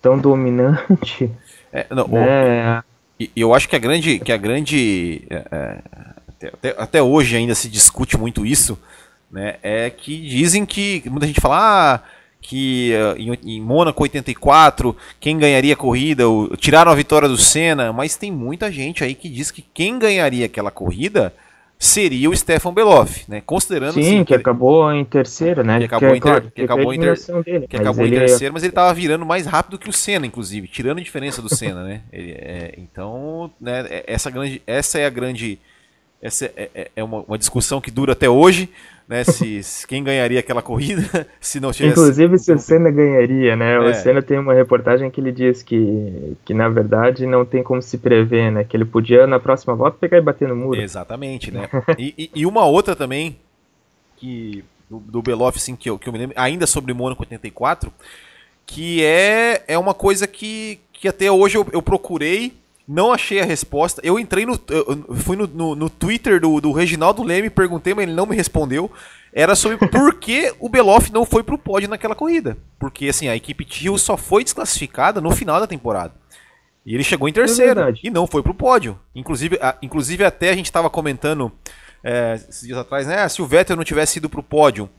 [0.00, 1.30] tão dominante.
[1.72, 2.80] É, não, né?
[2.80, 5.78] o, eu acho que a grande, que a grande, é, é,
[6.50, 8.76] até, até hoje ainda se discute muito isso,
[9.30, 12.00] né, é que dizem que muita gente fala ah,
[12.40, 17.36] que uh, em, em Mônaco 84 quem ganharia a corrida, o, tiraram a vitória do
[17.36, 21.32] Senna, mas tem muita gente aí que diz que quem ganharia aquela corrida
[21.82, 23.40] seria o Stefan Beloff, né?
[23.40, 25.78] Considerando Sim, assim, que, ele, acabou em terceiro, né?
[25.78, 28.52] Que acabou, que, em, ter, claro, que acabou, em, ter, dele, que acabou em terceiro,
[28.52, 31.82] mas ele estava virando mais rápido que o Senna, inclusive, tirando a diferença do Senna,
[31.82, 32.02] né?
[32.12, 35.58] Ele, é, então, né, é, essa, grande, essa é a grande.
[36.20, 38.68] Essa é, é, é uma, uma discussão que dura até hoje,
[39.10, 39.24] né?
[39.24, 41.98] Se, se, quem ganharia aquela corrida, se não tivesse.
[41.98, 43.74] Inclusive se o Senna ganharia, né?
[43.74, 43.78] É.
[43.80, 47.82] O Senna tem uma reportagem que ele diz que, que na verdade não tem como
[47.82, 48.62] se prever, né?
[48.62, 50.80] Que ele podia na próxima volta pegar e bater no muro.
[50.80, 51.68] Exatamente, né?
[51.98, 53.36] e, e, e, uma outra também
[54.16, 57.92] que do, do Beloff, assim, que eu, que eu me lembro, ainda sobre Mônaco 84,
[58.64, 62.59] que é, é uma coisa que, que até hoje eu, eu procurei
[62.90, 64.00] não achei a resposta.
[64.04, 64.58] Eu entrei no.
[64.68, 68.34] Eu fui no, no, no, Twitter do, do Reginaldo Leme, perguntei, mas ele não me
[68.34, 68.90] respondeu.
[69.32, 72.58] Era sobre por que o Beloff não foi pro pódio naquela corrida.
[72.80, 76.12] Porque assim, a equipe Tio só foi desclassificada no final da temporada.
[76.84, 78.98] E ele chegou em terceiro é e não foi pro pódio.
[79.14, 81.52] Inclusive, a, inclusive até a gente estava comentando
[82.02, 83.22] é, esses dias atrás, né?
[83.22, 84.90] Ah, se o Vettel não tivesse ido pro pódio,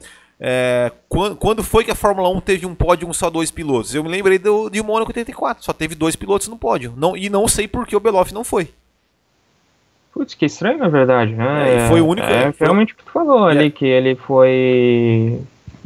[0.43, 3.93] é, quando, quando, foi que a Fórmula 1 teve um pódio com só dois pilotos?
[3.93, 6.95] Eu me lembrei do, de Mônaco 84, só teve dois pilotos no pódio.
[6.97, 8.69] Não, e não sei por que o Beloff não foi.
[10.11, 11.75] Putz, que estranho na verdade, né?
[11.75, 12.27] É, foi o único.
[12.27, 13.69] É, foi realmente o que tu falou ali, é.
[13.69, 15.39] que ele foi.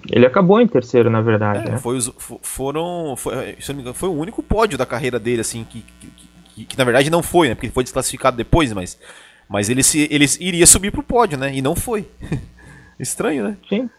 [0.10, 1.68] Ele acabou em terceiro, na verdade.
[1.68, 1.78] É, né?
[1.78, 2.10] foi os,
[2.42, 3.14] foram.
[3.18, 3.58] Foi,
[3.94, 6.08] foi o único pódio da carreira dele, assim, que, que,
[6.56, 7.56] que, que, na verdade não foi, né?
[7.56, 8.98] Porque ele foi desclassificado depois, mas.
[9.50, 11.54] Mas ele, se, ele iria subir pro pódio, né?
[11.54, 12.08] E não foi.
[12.98, 13.58] Estranho, né?
[13.68, 13.90] Sim.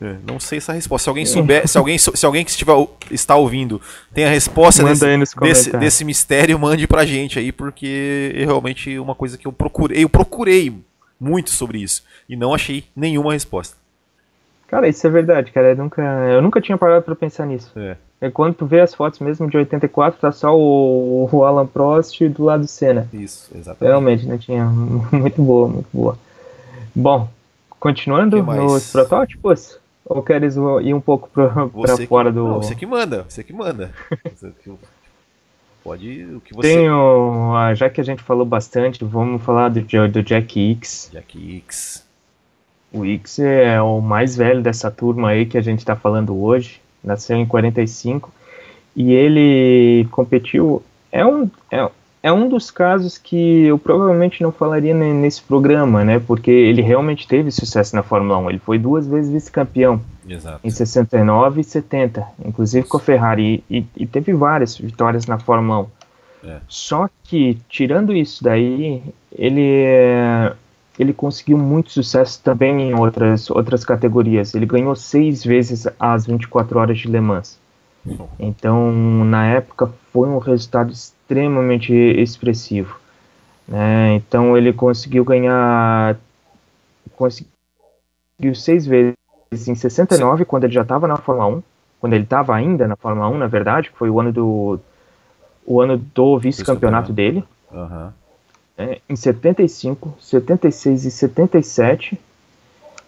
[0.00, 1.04] É, não sei essa resposta.
[1.04, 2.74] Se alguém souber, se alguém, se alguém que estiver,
[3.10, 3.80] está ouvindo
[4.14, 9.14] tem a resposta desse, desse, desse, mistério, mande pra gente aí, porque é realmente uma
[9.14, 10.72] coisa que eu procurei, eu procurei
[11.20, 13.76] muito sobre isso e não achei nenhuma resposta.
[14.68, 15.70] Cara, isso é verdade, cara.
[15.70, 17.72] Eu nunca, eu nunca tinha parado para pensar nisso.
[17.74, 17.96] É.
[18.20, 18.30] é.
[18.30, 22.44] Quando tu vê as fotos mesmo de 84, tá só o, o Alan Prost do
[22.44, 23.08] lado do Senna.
[23.12, 23.88] Isso, exatamente.
[23.90, 24.66] Realmente, não tinha.
[25.10, 26.18] Muito boa, muito boa.
[26.94, 27.28] Bom,
[27.80, 32.44] continuando nos protótipos, ou queres ir um pouco para fora do.
[32.44, 33.92] Não, você que manda, você que manda.
[35.84, 36.68] Pode o que você.
[36.68, 41.10] Tenho, já que a gente falou bastante, vamos falar do, do Jack X.
[41.12, 42.06] Jack X.
[42.92, 46.80] O X é o mais velho dessa turma aí que a gente está falando hoje.
[47.04, 48.32] Nasceu em 45
[48.96, 50.82] e ele competiu.
[51.12, 51.88] É um, é,
[52.22, 56.18] é um dos casos que eu provavelmente não falaria nesse programa, né?
[56.18, 58.50] Porque ele realmente teve sucesso na Fórmula 1.
[58.50, 60.00] Ele foi duas vezes vice-campeão.
[60.62, 63.64] Em 69 e 70, inclusive com a Ferrari.
[63.70, 65.88] E, e teve várias vitórias na Fórmula
[66.44, 66.48] 1.
[66.48, 66.56] É.
[66.68, 69.02] Só que, tirando isso daí,
[69.32, 69.84] ele,
[70.98, 74.54] ele conseguiu muito sucesso também em outras, outras categorias.
[74.54, 77.58] Ele ganhou seis vezes as 24 horas de Le Mans.
[78.38, 78.92] Então,
[79.24, 81.17] na época, foi um resultado extremamente
[81.92, 82.98] expressivo.
[83.66, 84.14] Né?
[84.14, 86.16] Então, ele conseguiu ganhar.
[87.16, 87.50] Conseguiu
[88.54, 89.14] seis vezes
[89.66, 90.44] em 69, Sim.
[90.44, 91.62] quando ele já estava na Fórmula 1.
[92.00, 94.80] Quando ele estava ainda na Fórmula 1, na verdade, que foi o ano do.
[95.66, 97.44] O ano do vice-campeonato dele.
[97.70, 98.10] Uhum.
[98.78, 98.98] Né?
[99.08, 102.18] Em 75, 76 e 77.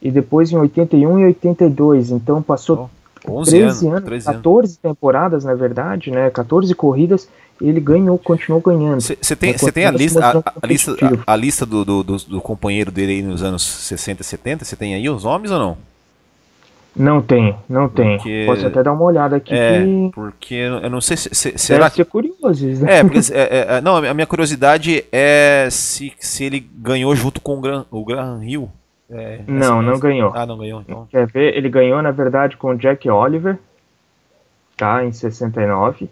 [0.03, 2.11] E depois em 81 e 82.
[2.11, 2.91] Então passou.
[2.95, 6.31] Oh 11 13 anos, 13 14 temporadas, na verdade, né?
[6.31, 7.29] 14 corridas,
[7.61, 9.01] ele ganhou, continuou ganhando.
[9.01, 10.97] Você tem, cê tem a lista, a, a lista,
[11.27, 14.65] a, a, lista do, do, do, do, companheiro dele aí nos anos 60 e 70?
[14.65, 15.77] Você tem aí os nomes ou não?
[16.97, 18.17] Não tem, não tem.
[18.17, 18.45] Porque...
[18.47, 19.55] Posso até dar uma olhada aqui.
[19.55, 20.11] É, que...
[20.13, 21.33] porque eu não sei se.
[21.33, 21.97] se será que...
[21.97, 22.99] ser curioso, né?
[22.99, 27.41] É, porque, é, é, é, não, a minha curiosidade é se, se ele ganhou junto
[27.41, 28.69] com o Gran, o Gran Hill.
[29.09, 30.33] É, não, não ganhou.
[30.35, 31.07] Ah, não ganhou, então.
[31.11, 31.57] Quer ver?
[31.57, 33.59] Ele ganhou, na verdade, com o Jack Oliver,
[34.77, 35.05] tá?
[35.05, 36.09] Em 69.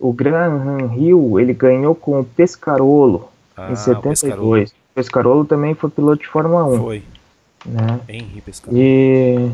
[0.00, 4.00] O Graham Hill, ele ganhou com o Pescarolo, ah, em 72.
[4.00, 4.66] O Pescarolo.
[4.94, 6.78] Pescarolo também foi piloto de Fórmula 1.
[6.78, 7.02] Foi.
[7.66, 8.00] Né?
[8.08, 8.82] Henry Pescarolo.
[8.82, 9.50] E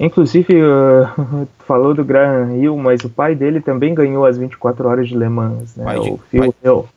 [0.00, 5.06] Inclusive, uh, falou do Graham Hill, mas o pai dele também ganhou as 24 horas
[5.06, 5.84] de Le Mans, né?
[5.84, 6.88] Pai de, o Phil pai, Hill.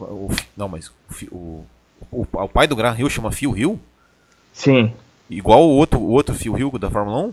[0.00, 0.90] O, não, mas
[1.30, 1.62] o,
[2.10, 3.78] o, o, pai do Graham Hill chama Phil Hill?
[4.50, 4.94] Sim.
[5.28, 7.32] Igual o outro, o outro Phil Hill da Fórmula 1?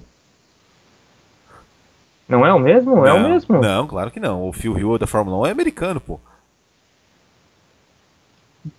[2.28, 2.96] Não é o mesmo?
[2.96, 3.62] Não, é o mesmo.
[3.62, 4.48] Não, claro que não.
[4.48, 6.20] O Phil Hill da Fórmula 1 é americano, pô.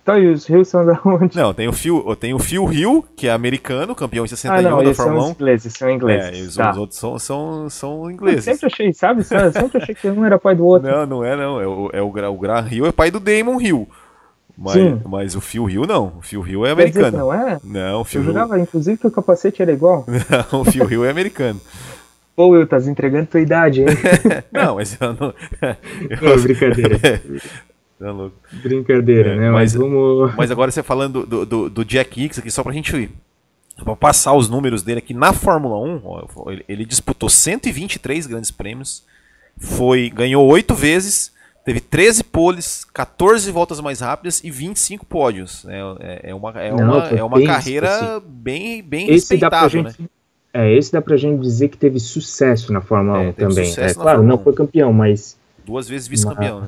[0.03, 1.37] Tá, e os rios são da onde?
[1.37, 4.61] Não, tem o Phil, tem o Phil Hill, que é americano, campeão em 61 ah,
[4.71, 5.21] não, da Fórmula 1.
[5.21, 6.39] São ingleses, são ingleses.
[6.39, 6.71] É, os, tá.
[6.71, 8.47] os outros são, são, são ingleses.
[8.47, 9.21] Eu sempre achei, sabe?
[9.21, 10.89] Eu sempre achei que um era pai do outro.
[10.89, 11.61] Não, não é não.
[11.61, 13.87] É o, é o, o Graham Hill é pai do Damon Hill.
[14.57, 15.01] Mas, Sim.
[15.05, 16.13] mas o Phil Hill não.
[16.17, 17.17] O Phil Hill é americano.
[17.17, 17.59] não é?
[17.63, 20.05] Não, o Phil Eu jurava, inclusive, que o capacete era igual.
[20.51, 21.59] Não, o Phil Hill é americano.
[22.35, 23.87] Pô, Will, tá entregando tua idade, hein?
[24.51, 25.33] não, mas eu não.
[26.21, 26.41] Eu...
[26.41, 26.99] brincadeira.
[27.97, 28.35] Tá louco.
[28.61, 29.49] Brincadeira, é, né?
[29.49, 30.35] Mas, mas, vamos.
[30.35, 33.09] Mas agora você falando do, do, do Jack Hicks aqui, só pra gente ir.
[33.81, 38.51] Pra passar os números dele aqui na Fórmula 1, ó, ele, ele, disputou 123 grandes
[38.51, 39.05] prêmios,
[39.57, 41.31] foi ganhou 8 vezes,
[41.63, 45.65] teve 13 poles, 14 voltas mais rápidas e 25 pódios.
[45.65, 48.25] É, é, é uma, é Não, uma, é uma carreira assim.
[48.27, 50.09] bem, bem respeitável, gente, né?
[50.55, 53.73] É, esse dá pra gente dizer que teve sucesso na Fórmula é, 1 também.
[53.77, 55.37] É, claro, não foi campeão, mas.
[55.65, 56.67] Duas vezes vice-campeão, né?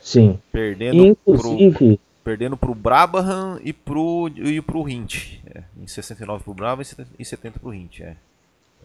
[0.00, 0.38] Sim.
[0.50, 1.98] Perdendo Inclusive.
[1.98, 5.40] Pro, perdendo pro Brabham e pro, e pro Hint.
[5.54, 6.86] É, em 69 pro Brabham
[7.18, 8.00] e 70 pro Hint.
[8.00, 8.16] É.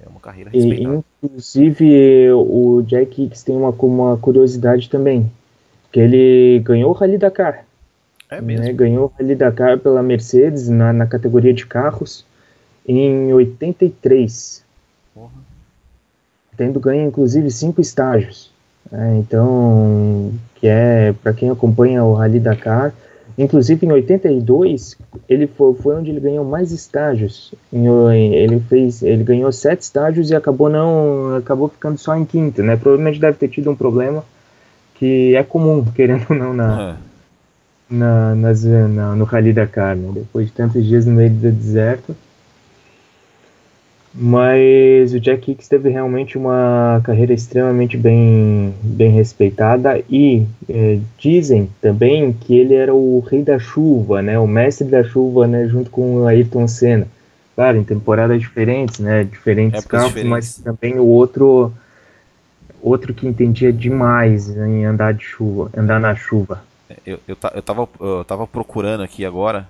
[0.03, 1.05] É uma carreira respeitável.
[1.23, 5.31] inclusive, o Jack Hicks tem uma, uma curiosidade também.
[5.89, 7.65] Que ele ganhou o Rally Dakar.
[8.29, 8.65] É mesmo?
[8.65, 8.73] Né?
[8.73, 12.26] Ganhou o Rally Dakar pela Mercedes na, na categoria de carros
[12.87, 14.63] em 83.
[15.13, 15.31] Porra.
[16.55, 18.51] Tendo ganho, inclusive, cinco estágios.
[18.91, 22.93] É, então, que é para quem acompanha o Rally Dakar,
[23.37, 24.97] inclusive em 82
[25.27, 27.53] ele foi, foi onde ele ganhou mais estágios.
[27.71, 32.77] Ele fez, ele ganhou sete estágios e acabou não, acabou ficando só em quinto, né?
[32.77, 34.23] Provavelmente deve ter tido um problema
[34.95, 36.97] que é comum, querendo ou não na,
[37.91, 37.97] uhum.
[37.97, 40.11] na, nas, na, no Rally Dakar, né?
[40.13, 42.15] Depois de tantos dias no meio do deserto
[44.19, 51.69] mas o Jack Hicks teve realmente uma carreira extremamente bem, bem respeitada e é, dizem
[51.79, 55.91] também que ele era o rei da chuva, né, o mestre da chuva, né, junto
[55.91, 57.07] com o Ayrton Senna.
[57.55, 61.71] Claro, em temporadas diferentes, né, diferentes é carros, mas também o outro
[62.81, 66.63] outro que entendia demais em andar de chuva, andar na chuva.
[67.05, 69.67] Eu, eu, eu, tava, eu tava procurando aqui agora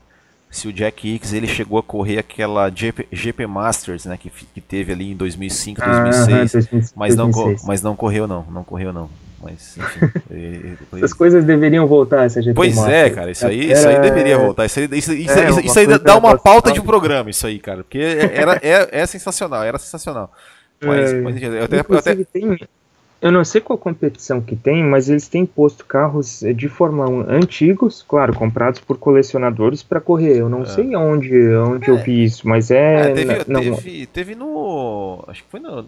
[0.50, 4.62] se o Jack Hicks ele chegou a correr aquela GP, GP Masters, né, que, que
[4.62, 7.32] teve ali em 2005, 2006, ah, mas não
[7.66, 9.10] mas não correu não, não correu não.
[9.42, 12.96] Mas enfim, essas coisas deveriam voltar essa GP Pois é, Masters.
[12.96, 14.66] é, cara, isso aí, isso aí deveria voltar.
[14.66, 17.46] Isso aí, isso, isso, é, isso, isso aí dá uma pauta de um programa, isso
[17.46, 20.32] aí, cara, porque era é, é sensacional, era sensacional.
[20.82, 22.16] Mas, é, mas eu até, eu até...
[22.16, 22.58] tem
[23.20, 27.30] eu não sei qual competição que tem, mas eles têm posto carros de Fórmula 1
[27.30, 30.38] antigos, claro, comprados por colecionadores para correr.
[30.38, 30.66] Eu não é.
[30.66, 31.94] sei onde, onde é.
[31.94, 33.12] eu vi isso, mas é.
[33.12, 35.24] é teve, na, teve, teve, no.
[35.28, 35.86] Acho que foi no.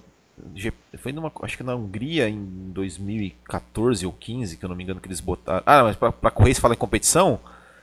[0.97, 1.31] Foi numa.
[1.43, 5.19] Acho que na Hungria em 2014 ou 15, que eu não me engano, que eles
[5.19, 5.61] botaram.
[5.65, 7.39] Ah, mas para correr você fala em competição?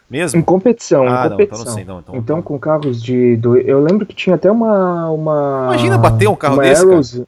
[0.08, 0.40] Mesmo?
[0.40, 1.58] Em competição, ah, em competição.
[1.58, 3.36] Não, então, não sei, não, então, então, com carros de.
[3.36, 3.56] Do...
[3.56, 5.10] Eu lembro que tinha até uma.
[5.10, 6.82] uma Imagina bater um carro desse.
[6.82, 7.22] Arrows,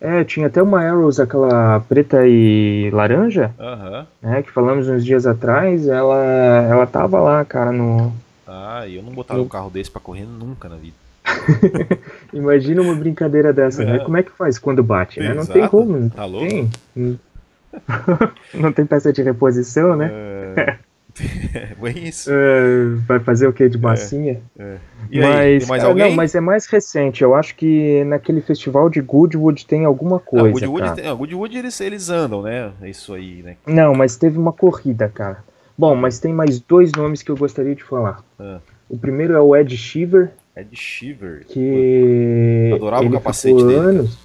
[0.00, 4.06] é, tinha até uma Arrows, aquela preta e laranja, uhum.
[4.22, 6.22] né, que falamos uns dias atrás, ela,
[6.68, 8.12] ela tava lá, cara, no...
[8.46, 9.46] Ah, eu não botava no...
[9.46, 10.94] um carro desse pra correr nunca na vida.
[12.32, 13.90] Imagina uma brincadeira dessa, né?
[13.90, 13.98] é.
[13.98, 14.04] né?
[14.04, 15.34] Como é que faz quando bate, né?
[15.34, 16.70] Não tem como, não tá tem.
[18.54, 20.10] não tem peça de reposição, né?
[20.12, 20.78] É...
[21.82, 22.30] é isso.
[22.30, 24.40] Uh, vai fazer o que de é, massinha?
[24.58, 24.76] É,
[25.10, 25.20] é.
[25.20, 25.82] mas, mais?
[25.82, 27.22] Não, mas é mais recente.
[27.22, 30.48] Eu acho que naquele festival de Goodwood tem alguma coisa.
[30.48, 32.72] Ah, Goodwood, tem, ah, Goodwood eles, eles andam, né?
[32.80, 33.56] É isso aí, né?
[33.66, 35.44] Não, mas teve uma corrida, cara.
[35.76, 38.22] Bom, mas tem mais dois nomes que eu gostaria de falar.
[38.38, 38.58] Ah.
[38.88, 40.30] O primeiro é o Ed Shiver.
[40.56, 41.44] Ed Shiver.
[41.46, 42.68] Que.
[42.70, 43.74] Eu adorava o capacete dele.
[43.76, 44.18] Anos,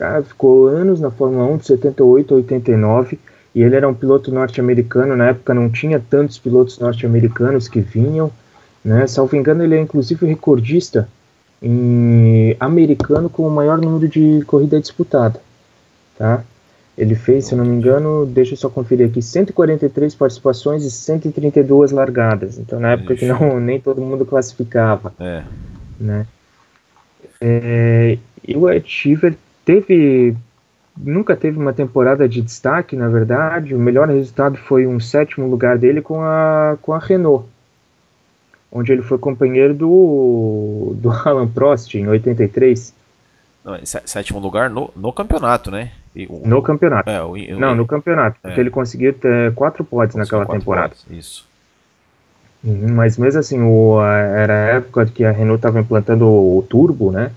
[0.00, 3.18] cara ficou anos na Fórmula 1, de 78 a 89,
[3.54, 8.30] e ele era um piloto norte-americano, na época não tinha tantos pilotos norte-americanos que vinham,
[8.84, 9.06] né?
[9.06, 11.08] Salvo engano, ele é inclusive recordista
[11.62, 15.40] em americano com o maior número de corrida disputada,
[16.16, 16.44] tá?
[16.96, 21.92] Ele fez, se não me engano, deixa eu só conferir aqui, 143 participações e 132
[21.92, 22.58] largadas.
[22.58, 23.24] Então, na época Ixi.
[23.24, 25.12] que não, nem todo mundo classificava.
[25.18, 25.42] É.
[25.98, 26.26] Né?
[27.40, 29.34] É, e o Ed Sheever
[29.64, 30.36] teve
[30.96, 33.74] nunca teve uma temporada de destaque, na verdade.
[33.74, 37.46] O melhor resultado foi um sétimo lugar dele com a, com a Renault,
[38.70, 42.94] onde ele foi companheiro do, do Alan Prost em 83.
[43.64, 45.92] Não, sétimo lugar no, no campeonato, né?
[46.28, 47.08] O, no campeonato.
[47.08, 48.48] É, o, o, Não, no campeonato, é.
[48.48, 50.88] porque ele conseguiu ter quatro pods naquela quatro temporada.
[50.88, 51.48] Pods, isso.
[52.64, 57.10] Uhum, mas mesmo assim, o, era a época que a Renault estava implantando o turbo,
[57.10, 57.30] né?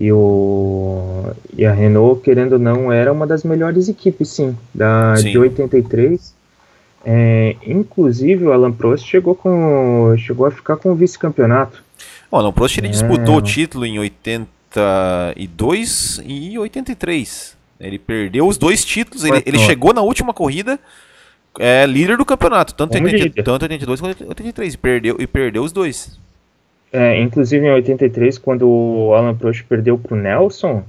[0.00, 5.14] E, o, e a Renault, querendo ou não, era uma das melhores equipes, sim, da,
[5.16, 5.30] sim.
[5.30, 6.34] de 83.
[7.04, 11.82] É, inclusive, o Alan Prost chegou, com, chegou a ficar com o vice-campeonato.
[12.30, 12.90] O Alan Prost ele é.
[12.90, 17.54] disputou o título em 82 e 83.
[17.78, 20.80] Ele perdeu os dois títulos, ele, ele chegou na última corrida
[21.58, 25.72] é, líder do campeonato, tanto, 80, tanto 82 quanto 83, e perdeu, e perdeu os
[25.72, 26.18] dois.
[26.92, 30.82] É, inclusive em 83, quando o Alan Prost perdeu pro Nelson,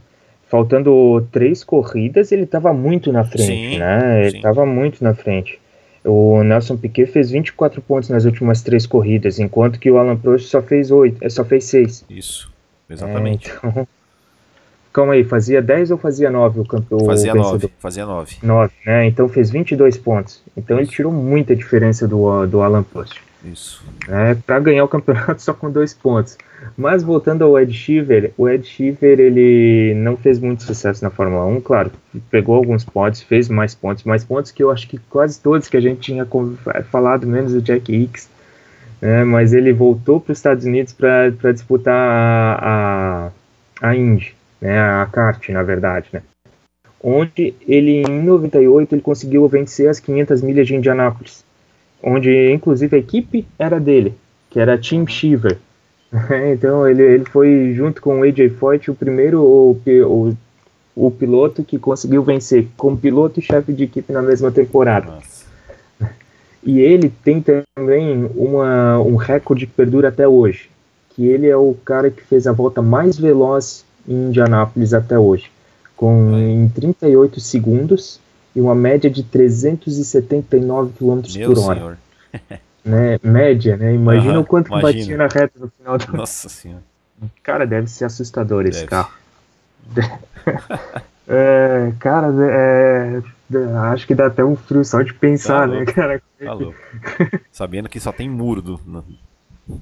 [0.47, 4.27] faltando três corridas, ele estava muito na frente, sim, né?
[4.27, 5.59] Ele estava muito na frente.
[6.03, 10.47] O Nelson Piquet fez 24 pontos nas últimas três corridas, enquanto que o Alan Prost
[10.47, 12.03] só fez oito, é, só fez seis.
[12.09, 12.51] Isso,
[12.89, 13.51] exatamente.
[13.51, 13.87] É, então,
[14.91, 17.05] calma aí, fazia 10 ou fazia 9 o campeão?
[17.05, 18.37] Fazia 9, fazia 9.
[18.41, 19.05] 9, né?
[19.05, 20.43] Então fez 22 pontos.
[20.57, 23.21] Então ele tirou muita diferença do, do Alan Prost.
[23.43, 23.83] Isso.
[24.07, 26.37] É, para ganhar o campeonato só com dois pontos.
[26.77, 31.45] Mas voltando ao Ed Sheever, o Ed Sheever ele não fez muito sucesso na Fórmula
[31.45, 31.91] 1, claro,
[32.29, 35.77] pegou alguns pontos, fez mais pontos, mais pontos que eu acho que quase todos que
[35.77, 36.27] a gente tinha
[36.91, 38.29] falado, menos o Jack Hicks,
[39.01, 43.31] né, mas ele voltou para os Estados Unidos para disputar a,
[43.81, 46.21] a, a Indy, né, a kart, na verdade, né,
[47.03, 51.43] onde ele em 98 ele conseguiu vencer as 500 milhas de Indianápolis
[52.03, 54.13] onde inclusive a equipe era dele,
[54.49, 55.57] que era Team Shiver.
[56.51, 60.37] então ele, ele foi junto com o AJ Foyt o primeiro o, o,
[60.95, 65.11] o piloto que conseguiu vencer como piloto e chefe de equipe na mesma temporada.
[65.11, 65.41] Nossa.
[66.63, 70.69] E ele tem também uma, um recorde que perdura até hoje,
[71.09, 75.51] que ele é o cara que fez a volta mais veloz em Indianápolis até hoje,
[75.95, 78.19] com em 38 segundos
[78.55, 81.97] e uma média de 379 km por hora.
[82.83, 83.19] né?
[83.23, 83.93] Média, né?
[83.93, 86.17] Imagina uhum, o quanto que batia na reta no final do.
[86.17, 86.83] Nossa senhora.
[87.43, 88.89] Cara, deve ser assustador esse deve.
[88.89, 89.11] carro.
[91.27, 93.21] é, cara, é,
[93.91, 96.21] acho que dá até um frio só de pensar, tá né, cara?
[96.39, 96.57] Tá
[97.51, 99.03] Sabendo que só tem muro do, no,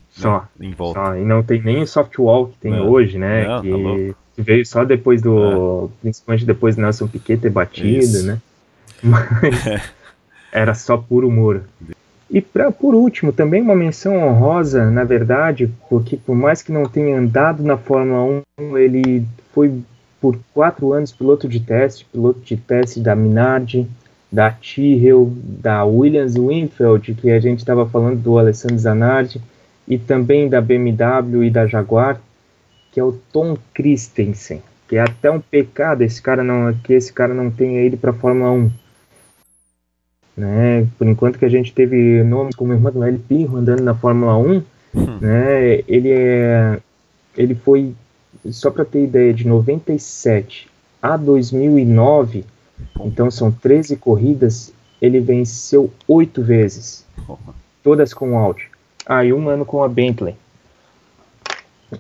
[0.09, 0.99] só, em volta.
[0.99, 3.47] Só, e não tem nem o softwall que tem não, hoje, né?
[3.47, 5.85] Não, que, tá que, veio só depois do.
[5.85, 6.01] É.
[6.01, 8.25] Principalmente depois do Nelson Piquet ter batido, Isso.
[8.25, 8.39] né?
[9.03, 9.81] Mas
[10.51, 11.63] era só puro muro.
[12.29, 16.85] E pra, por último, também uma menção honrosa, na verdade, porque por mais que não
[16.85, 19.81] tenha andado na Fórmula 1, ele foi
[20.21, 23.87] por quatro anos piloto de teste, piloto de teste da Minardi,
[24.31, 29.41] da Tyrrell, da Williams Winfield, que a gente estava falando do Alessandro Zanardi,
[29.87, 32.21] e também da BMW e da Jaguar,
[32.91, 37.11] que é o Tom Christensen, que é até um pecado esse cara não, que esse
[37.11, 38.71] cara não tenha ido para a Fórmula 1
[40.39, 40.87] né?
[40.97, 44.63] Por enquanto que a gente teve nomes como Emmanuel Pirro andando na Fórmula 1, hum.
[45.19, 45.83] né?
[45.87, 46.79] Ele é,
[47.37, 47.93] ele foi
[48.49, 50.69] só para ter ideia de 97
[51.01, 52.45] a 2009,
[53.01, 57.05] então são 13 corridas, ele venceu oito vezes,
[57.83, 58.67] todas com Audi.
[59.05, 60.35] Ah, e um ano com a Bentley.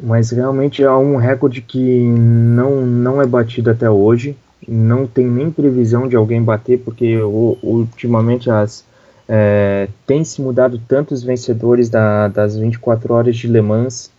[0.01, 4.37] Mas realmente é um recorde que não, não é batido até hoje
[4.67, 8.83] não tem nem previsão de alguém bater, porque ultimamente as,
[9.27, 14.11] é, tem se mudado tantos vencedores da, das 24 horas de Le Mans.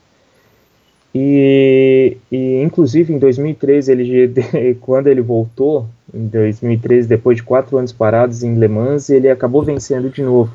[1.12, 4.34] E, e inclusive em 2013, ele,
[4.80, 9.62] quando ele voltou, em 2013, depois de quatro anos parados em Le Mans, ele acabou
[9.62, 10.54] vencendo de novo.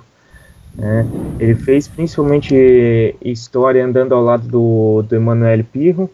[0.74, 1.06] Né?
[1.40, 6.10] Ele fez principalmente história andando ao lado do, do Emmanuel Pirro,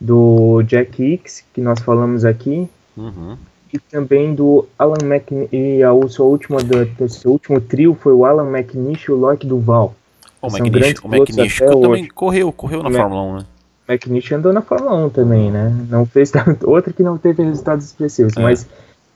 [0.00, 3.36] do Jack Hicks, que nós falamos aqui, Uhum.
[3.72, 5.48] E também do Alan McNish.
[5.52, 9.46] E a sua última, do, seu último trio foi o Alan McNish e o Loic
[9.46, 9.94] Duval.
[10.40, 13.46] O McNish, o McNish também correu, correu na Fórmula 1, né?
[13.88, 15.72] McNish andou na Fórmula 1 também, né?
[15.88, 16.32] Não fez
[16.64, 18.40] outro que não teve resultados expressivos, é.
[18.40, 18.66] mas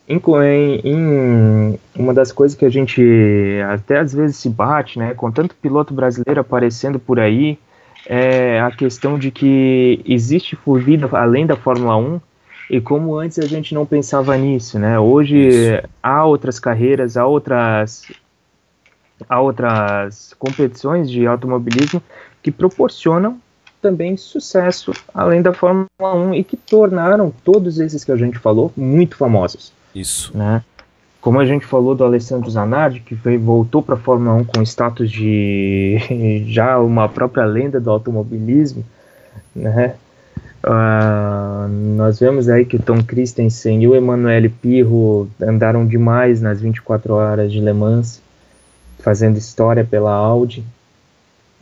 [0.09, 3.01] em, em, uma das coisas que a gente
[3.73, 7.57] até às vezes se bate, né, com tanto piloto brasileiro aparecendo por aí,
[8.07, 12.21] é a questão de que existe vida além da Fórmula 1
[12.71, 14.97] e como antes a gente não pensava nisso, né?
[14.97, 15.89] Hoje Isso.
[16.01, 18.05] há outras carreiras, há outras
[19.29, 22.01] há outras competições de automobilismo
[22.41, 23.39] que proporcionam
[23.83, 28.73] também sucesso além da Fórmula 1 e que tornaram todos esses que a gente falou
[28.77, 29.73] muito famosos.
[29.93, 30.31] Isso.
[30.37, 30.63] Né?
[31.21, 34.63] Como a gente falou do Alessandro Zanardi, que veio, voltou para a Fórmula 1 com
[34.63, 35.99] status de
[36.47, 38.85] já uma própria lenda do automobilismo,
[39.55, 39.97] né?
[40.63, 46.61] Uh, nós vemos aí que o Tom Christensen e o Emanuele Pirro andaram demais nas
[46.61, 48.21] 24 horas de Le Mans,
[48.99, 50.63] fazendo história pela Audi,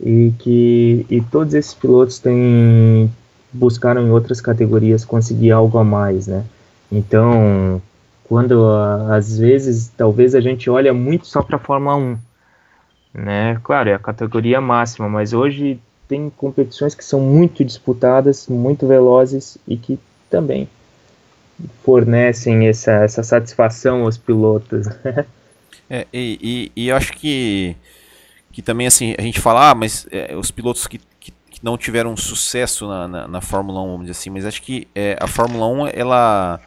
[0.01, 3.09] e que e todos esses pilotos têm
[3.51, 6.43] buscaram em outras categorias conseguir algo a mais, né?
[6.91, 7.81] Então,
[8.25, 8.65] quando
[9.09, 12.17] às vezes talvez a gente olha muito só para a Fórmula 1,
[13.13, 13.59] né?
[13.63, 15.79] Claro, é a categoria máxima, mas hoje
[16.09, 20.67] tem competições que são muito disputadas, muito velozes e que também
[21.83, 24.87] fornecem essa, essa satisfação aos pilotos.
[25.91, 27.75] É, e, e, e, eu acho que,
[28.51, 31.79] que também assim, a gente fala, ah, mas é, os pilotos que, que, que, não
[31.79, 35.25] tiveram sucesso na, na, na, Fórmula 1, vamos dizer assim, mas acho que é, a
[35.25, 36.59] Fórmula 1, ela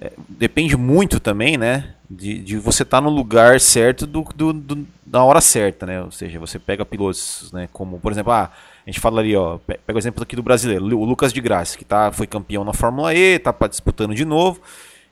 [0.00, 1.94] é, depende muito também, né?
[2.08, 6.02] De, de você estar tá no lugar certo do, do, do, da hora certa, né?
[6.02, 7.68] Ou seja, você pega pilotos, né?
[7.72, 8.50] Como, por exemplo, ah,
[8.86, 11.76] a gente fala ali, ó, pega o exemplo aqui do brasileiro, o Lucas de Graça,
[11.76, 14.60] que tá, foi campeão na Fórmula E, tá disputando de novo,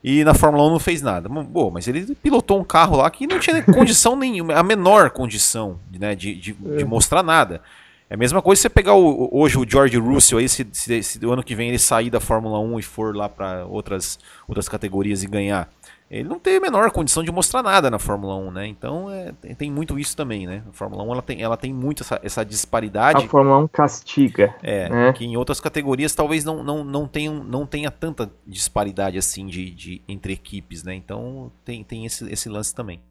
[0.03, 1.27] e na Fórmula 1 não fez nada.
[1.27, 5.79] Bom, mas ele pilotou um carro lá que não tinha condição nenhuma, a menor condição
[5.99, 6.85] né, de, de, de é.
[6.85, 7.61] mostrar nada.
[8.09, 11.01] É a mesma coisa se você pegar o, hoje o George Russell aí, se, se,
[11.01, 14.19] se do ano que vem ele sair da Fórmula 1 e for lá para outras,
[14.47, 15.67] outras categorias e ganhar.
[16.09, 18.67] Ele não tem a menor condição de mostrar nada na Fórmula 1, né?
[18.67, 20.61] Então é, tem muito isso também, né?
[20.69, 23.25] A Fórmula 1 ela tem, ela tem muito essa, essa disparidade.
[23.25, 24.53] A Fórmula 1 castiga.
[24.61, 25.13] É, né?
[25.13, 29.71] que em outras categorias talvez não, não, não, tenha, não tenha tanta disparidade assim de,
[29.71, 30.93] de entre equipes, né?
[30.93, 33.01] Então tem, tem esse, esse lance também.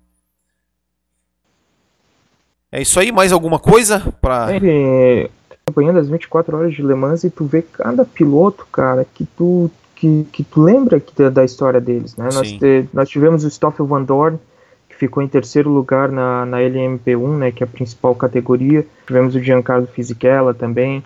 [2.75, 5.31] É isso aí, mais alguma coisa para é,
[5.65, 9.71] acompanhando as 24 horas de Le Mans e tu vê cada piloto, cara, que tu
[9.95, 12.29] que, que tu lembra que, da história deles, né?
[12.35, 14.41] Nós, te, nós tivemos o Stoffel Van Dorn,
[14.89, 18.85] que ficou em terceiro lugar na, na LMP1, né, que é a principal categoria.
[19.07, 21.01] Tivemos o Giancarlo Fisichella também,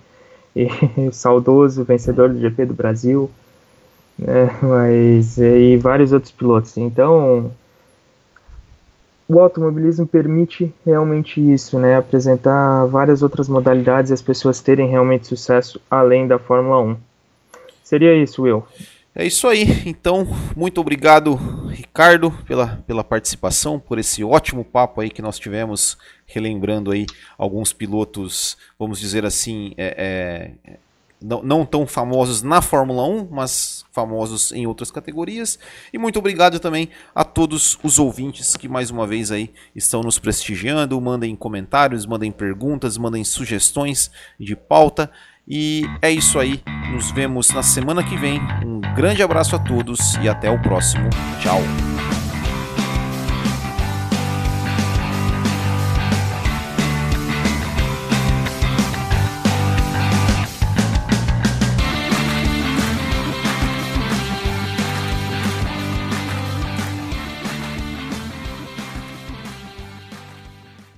[0.57, 0.69] e,
[1.13, 3.31] saudoso vencedor do GP do Brasil,
[4.19, 6.79] né, mas e vários outros pilotos.
[6.79, 7.53] Então,
[9.29, 11.97] o automobilismo permite realmente isso, né?
[11.97, 16.97] Apresentar várias outras modalidades e as pessoas terem realmente sucesso além da Fórmula 1.
[17.85, 18.65] Seria isso, Will.
[19.15, 19.67] É isso aí.
[19.85, 20.27] Então,
[20.57, 21.35] muito obrigado,
[21.69, 27.05] Ricardo, pela, pela participação, por esse ótimo papo aí que nós tivemos, relembrando aí
[27.37, 30.79] alguns pilotos, vamos dizer assim, é, é,
[31.21, 35.59] não, tão famosos na Fórmula 1, mas famosos em outras categorias.
[35.93, 40.19] E muito obrigado também a todos os ouvintes que mais uma vez aí estão nos
[40.19, 41.01] prestigiando.
[41.01, 45.11] Mandem comentários, mandem perguntas, mandem sugestões de pauta.
[45.47, 46.63] E é isso aí.
[46.93, 48.39] Nos vemos na semana que vem.
[48.65, 51.09] Um grande abraço a todos e até o próximo.
[51.43, 51.98] Tchau.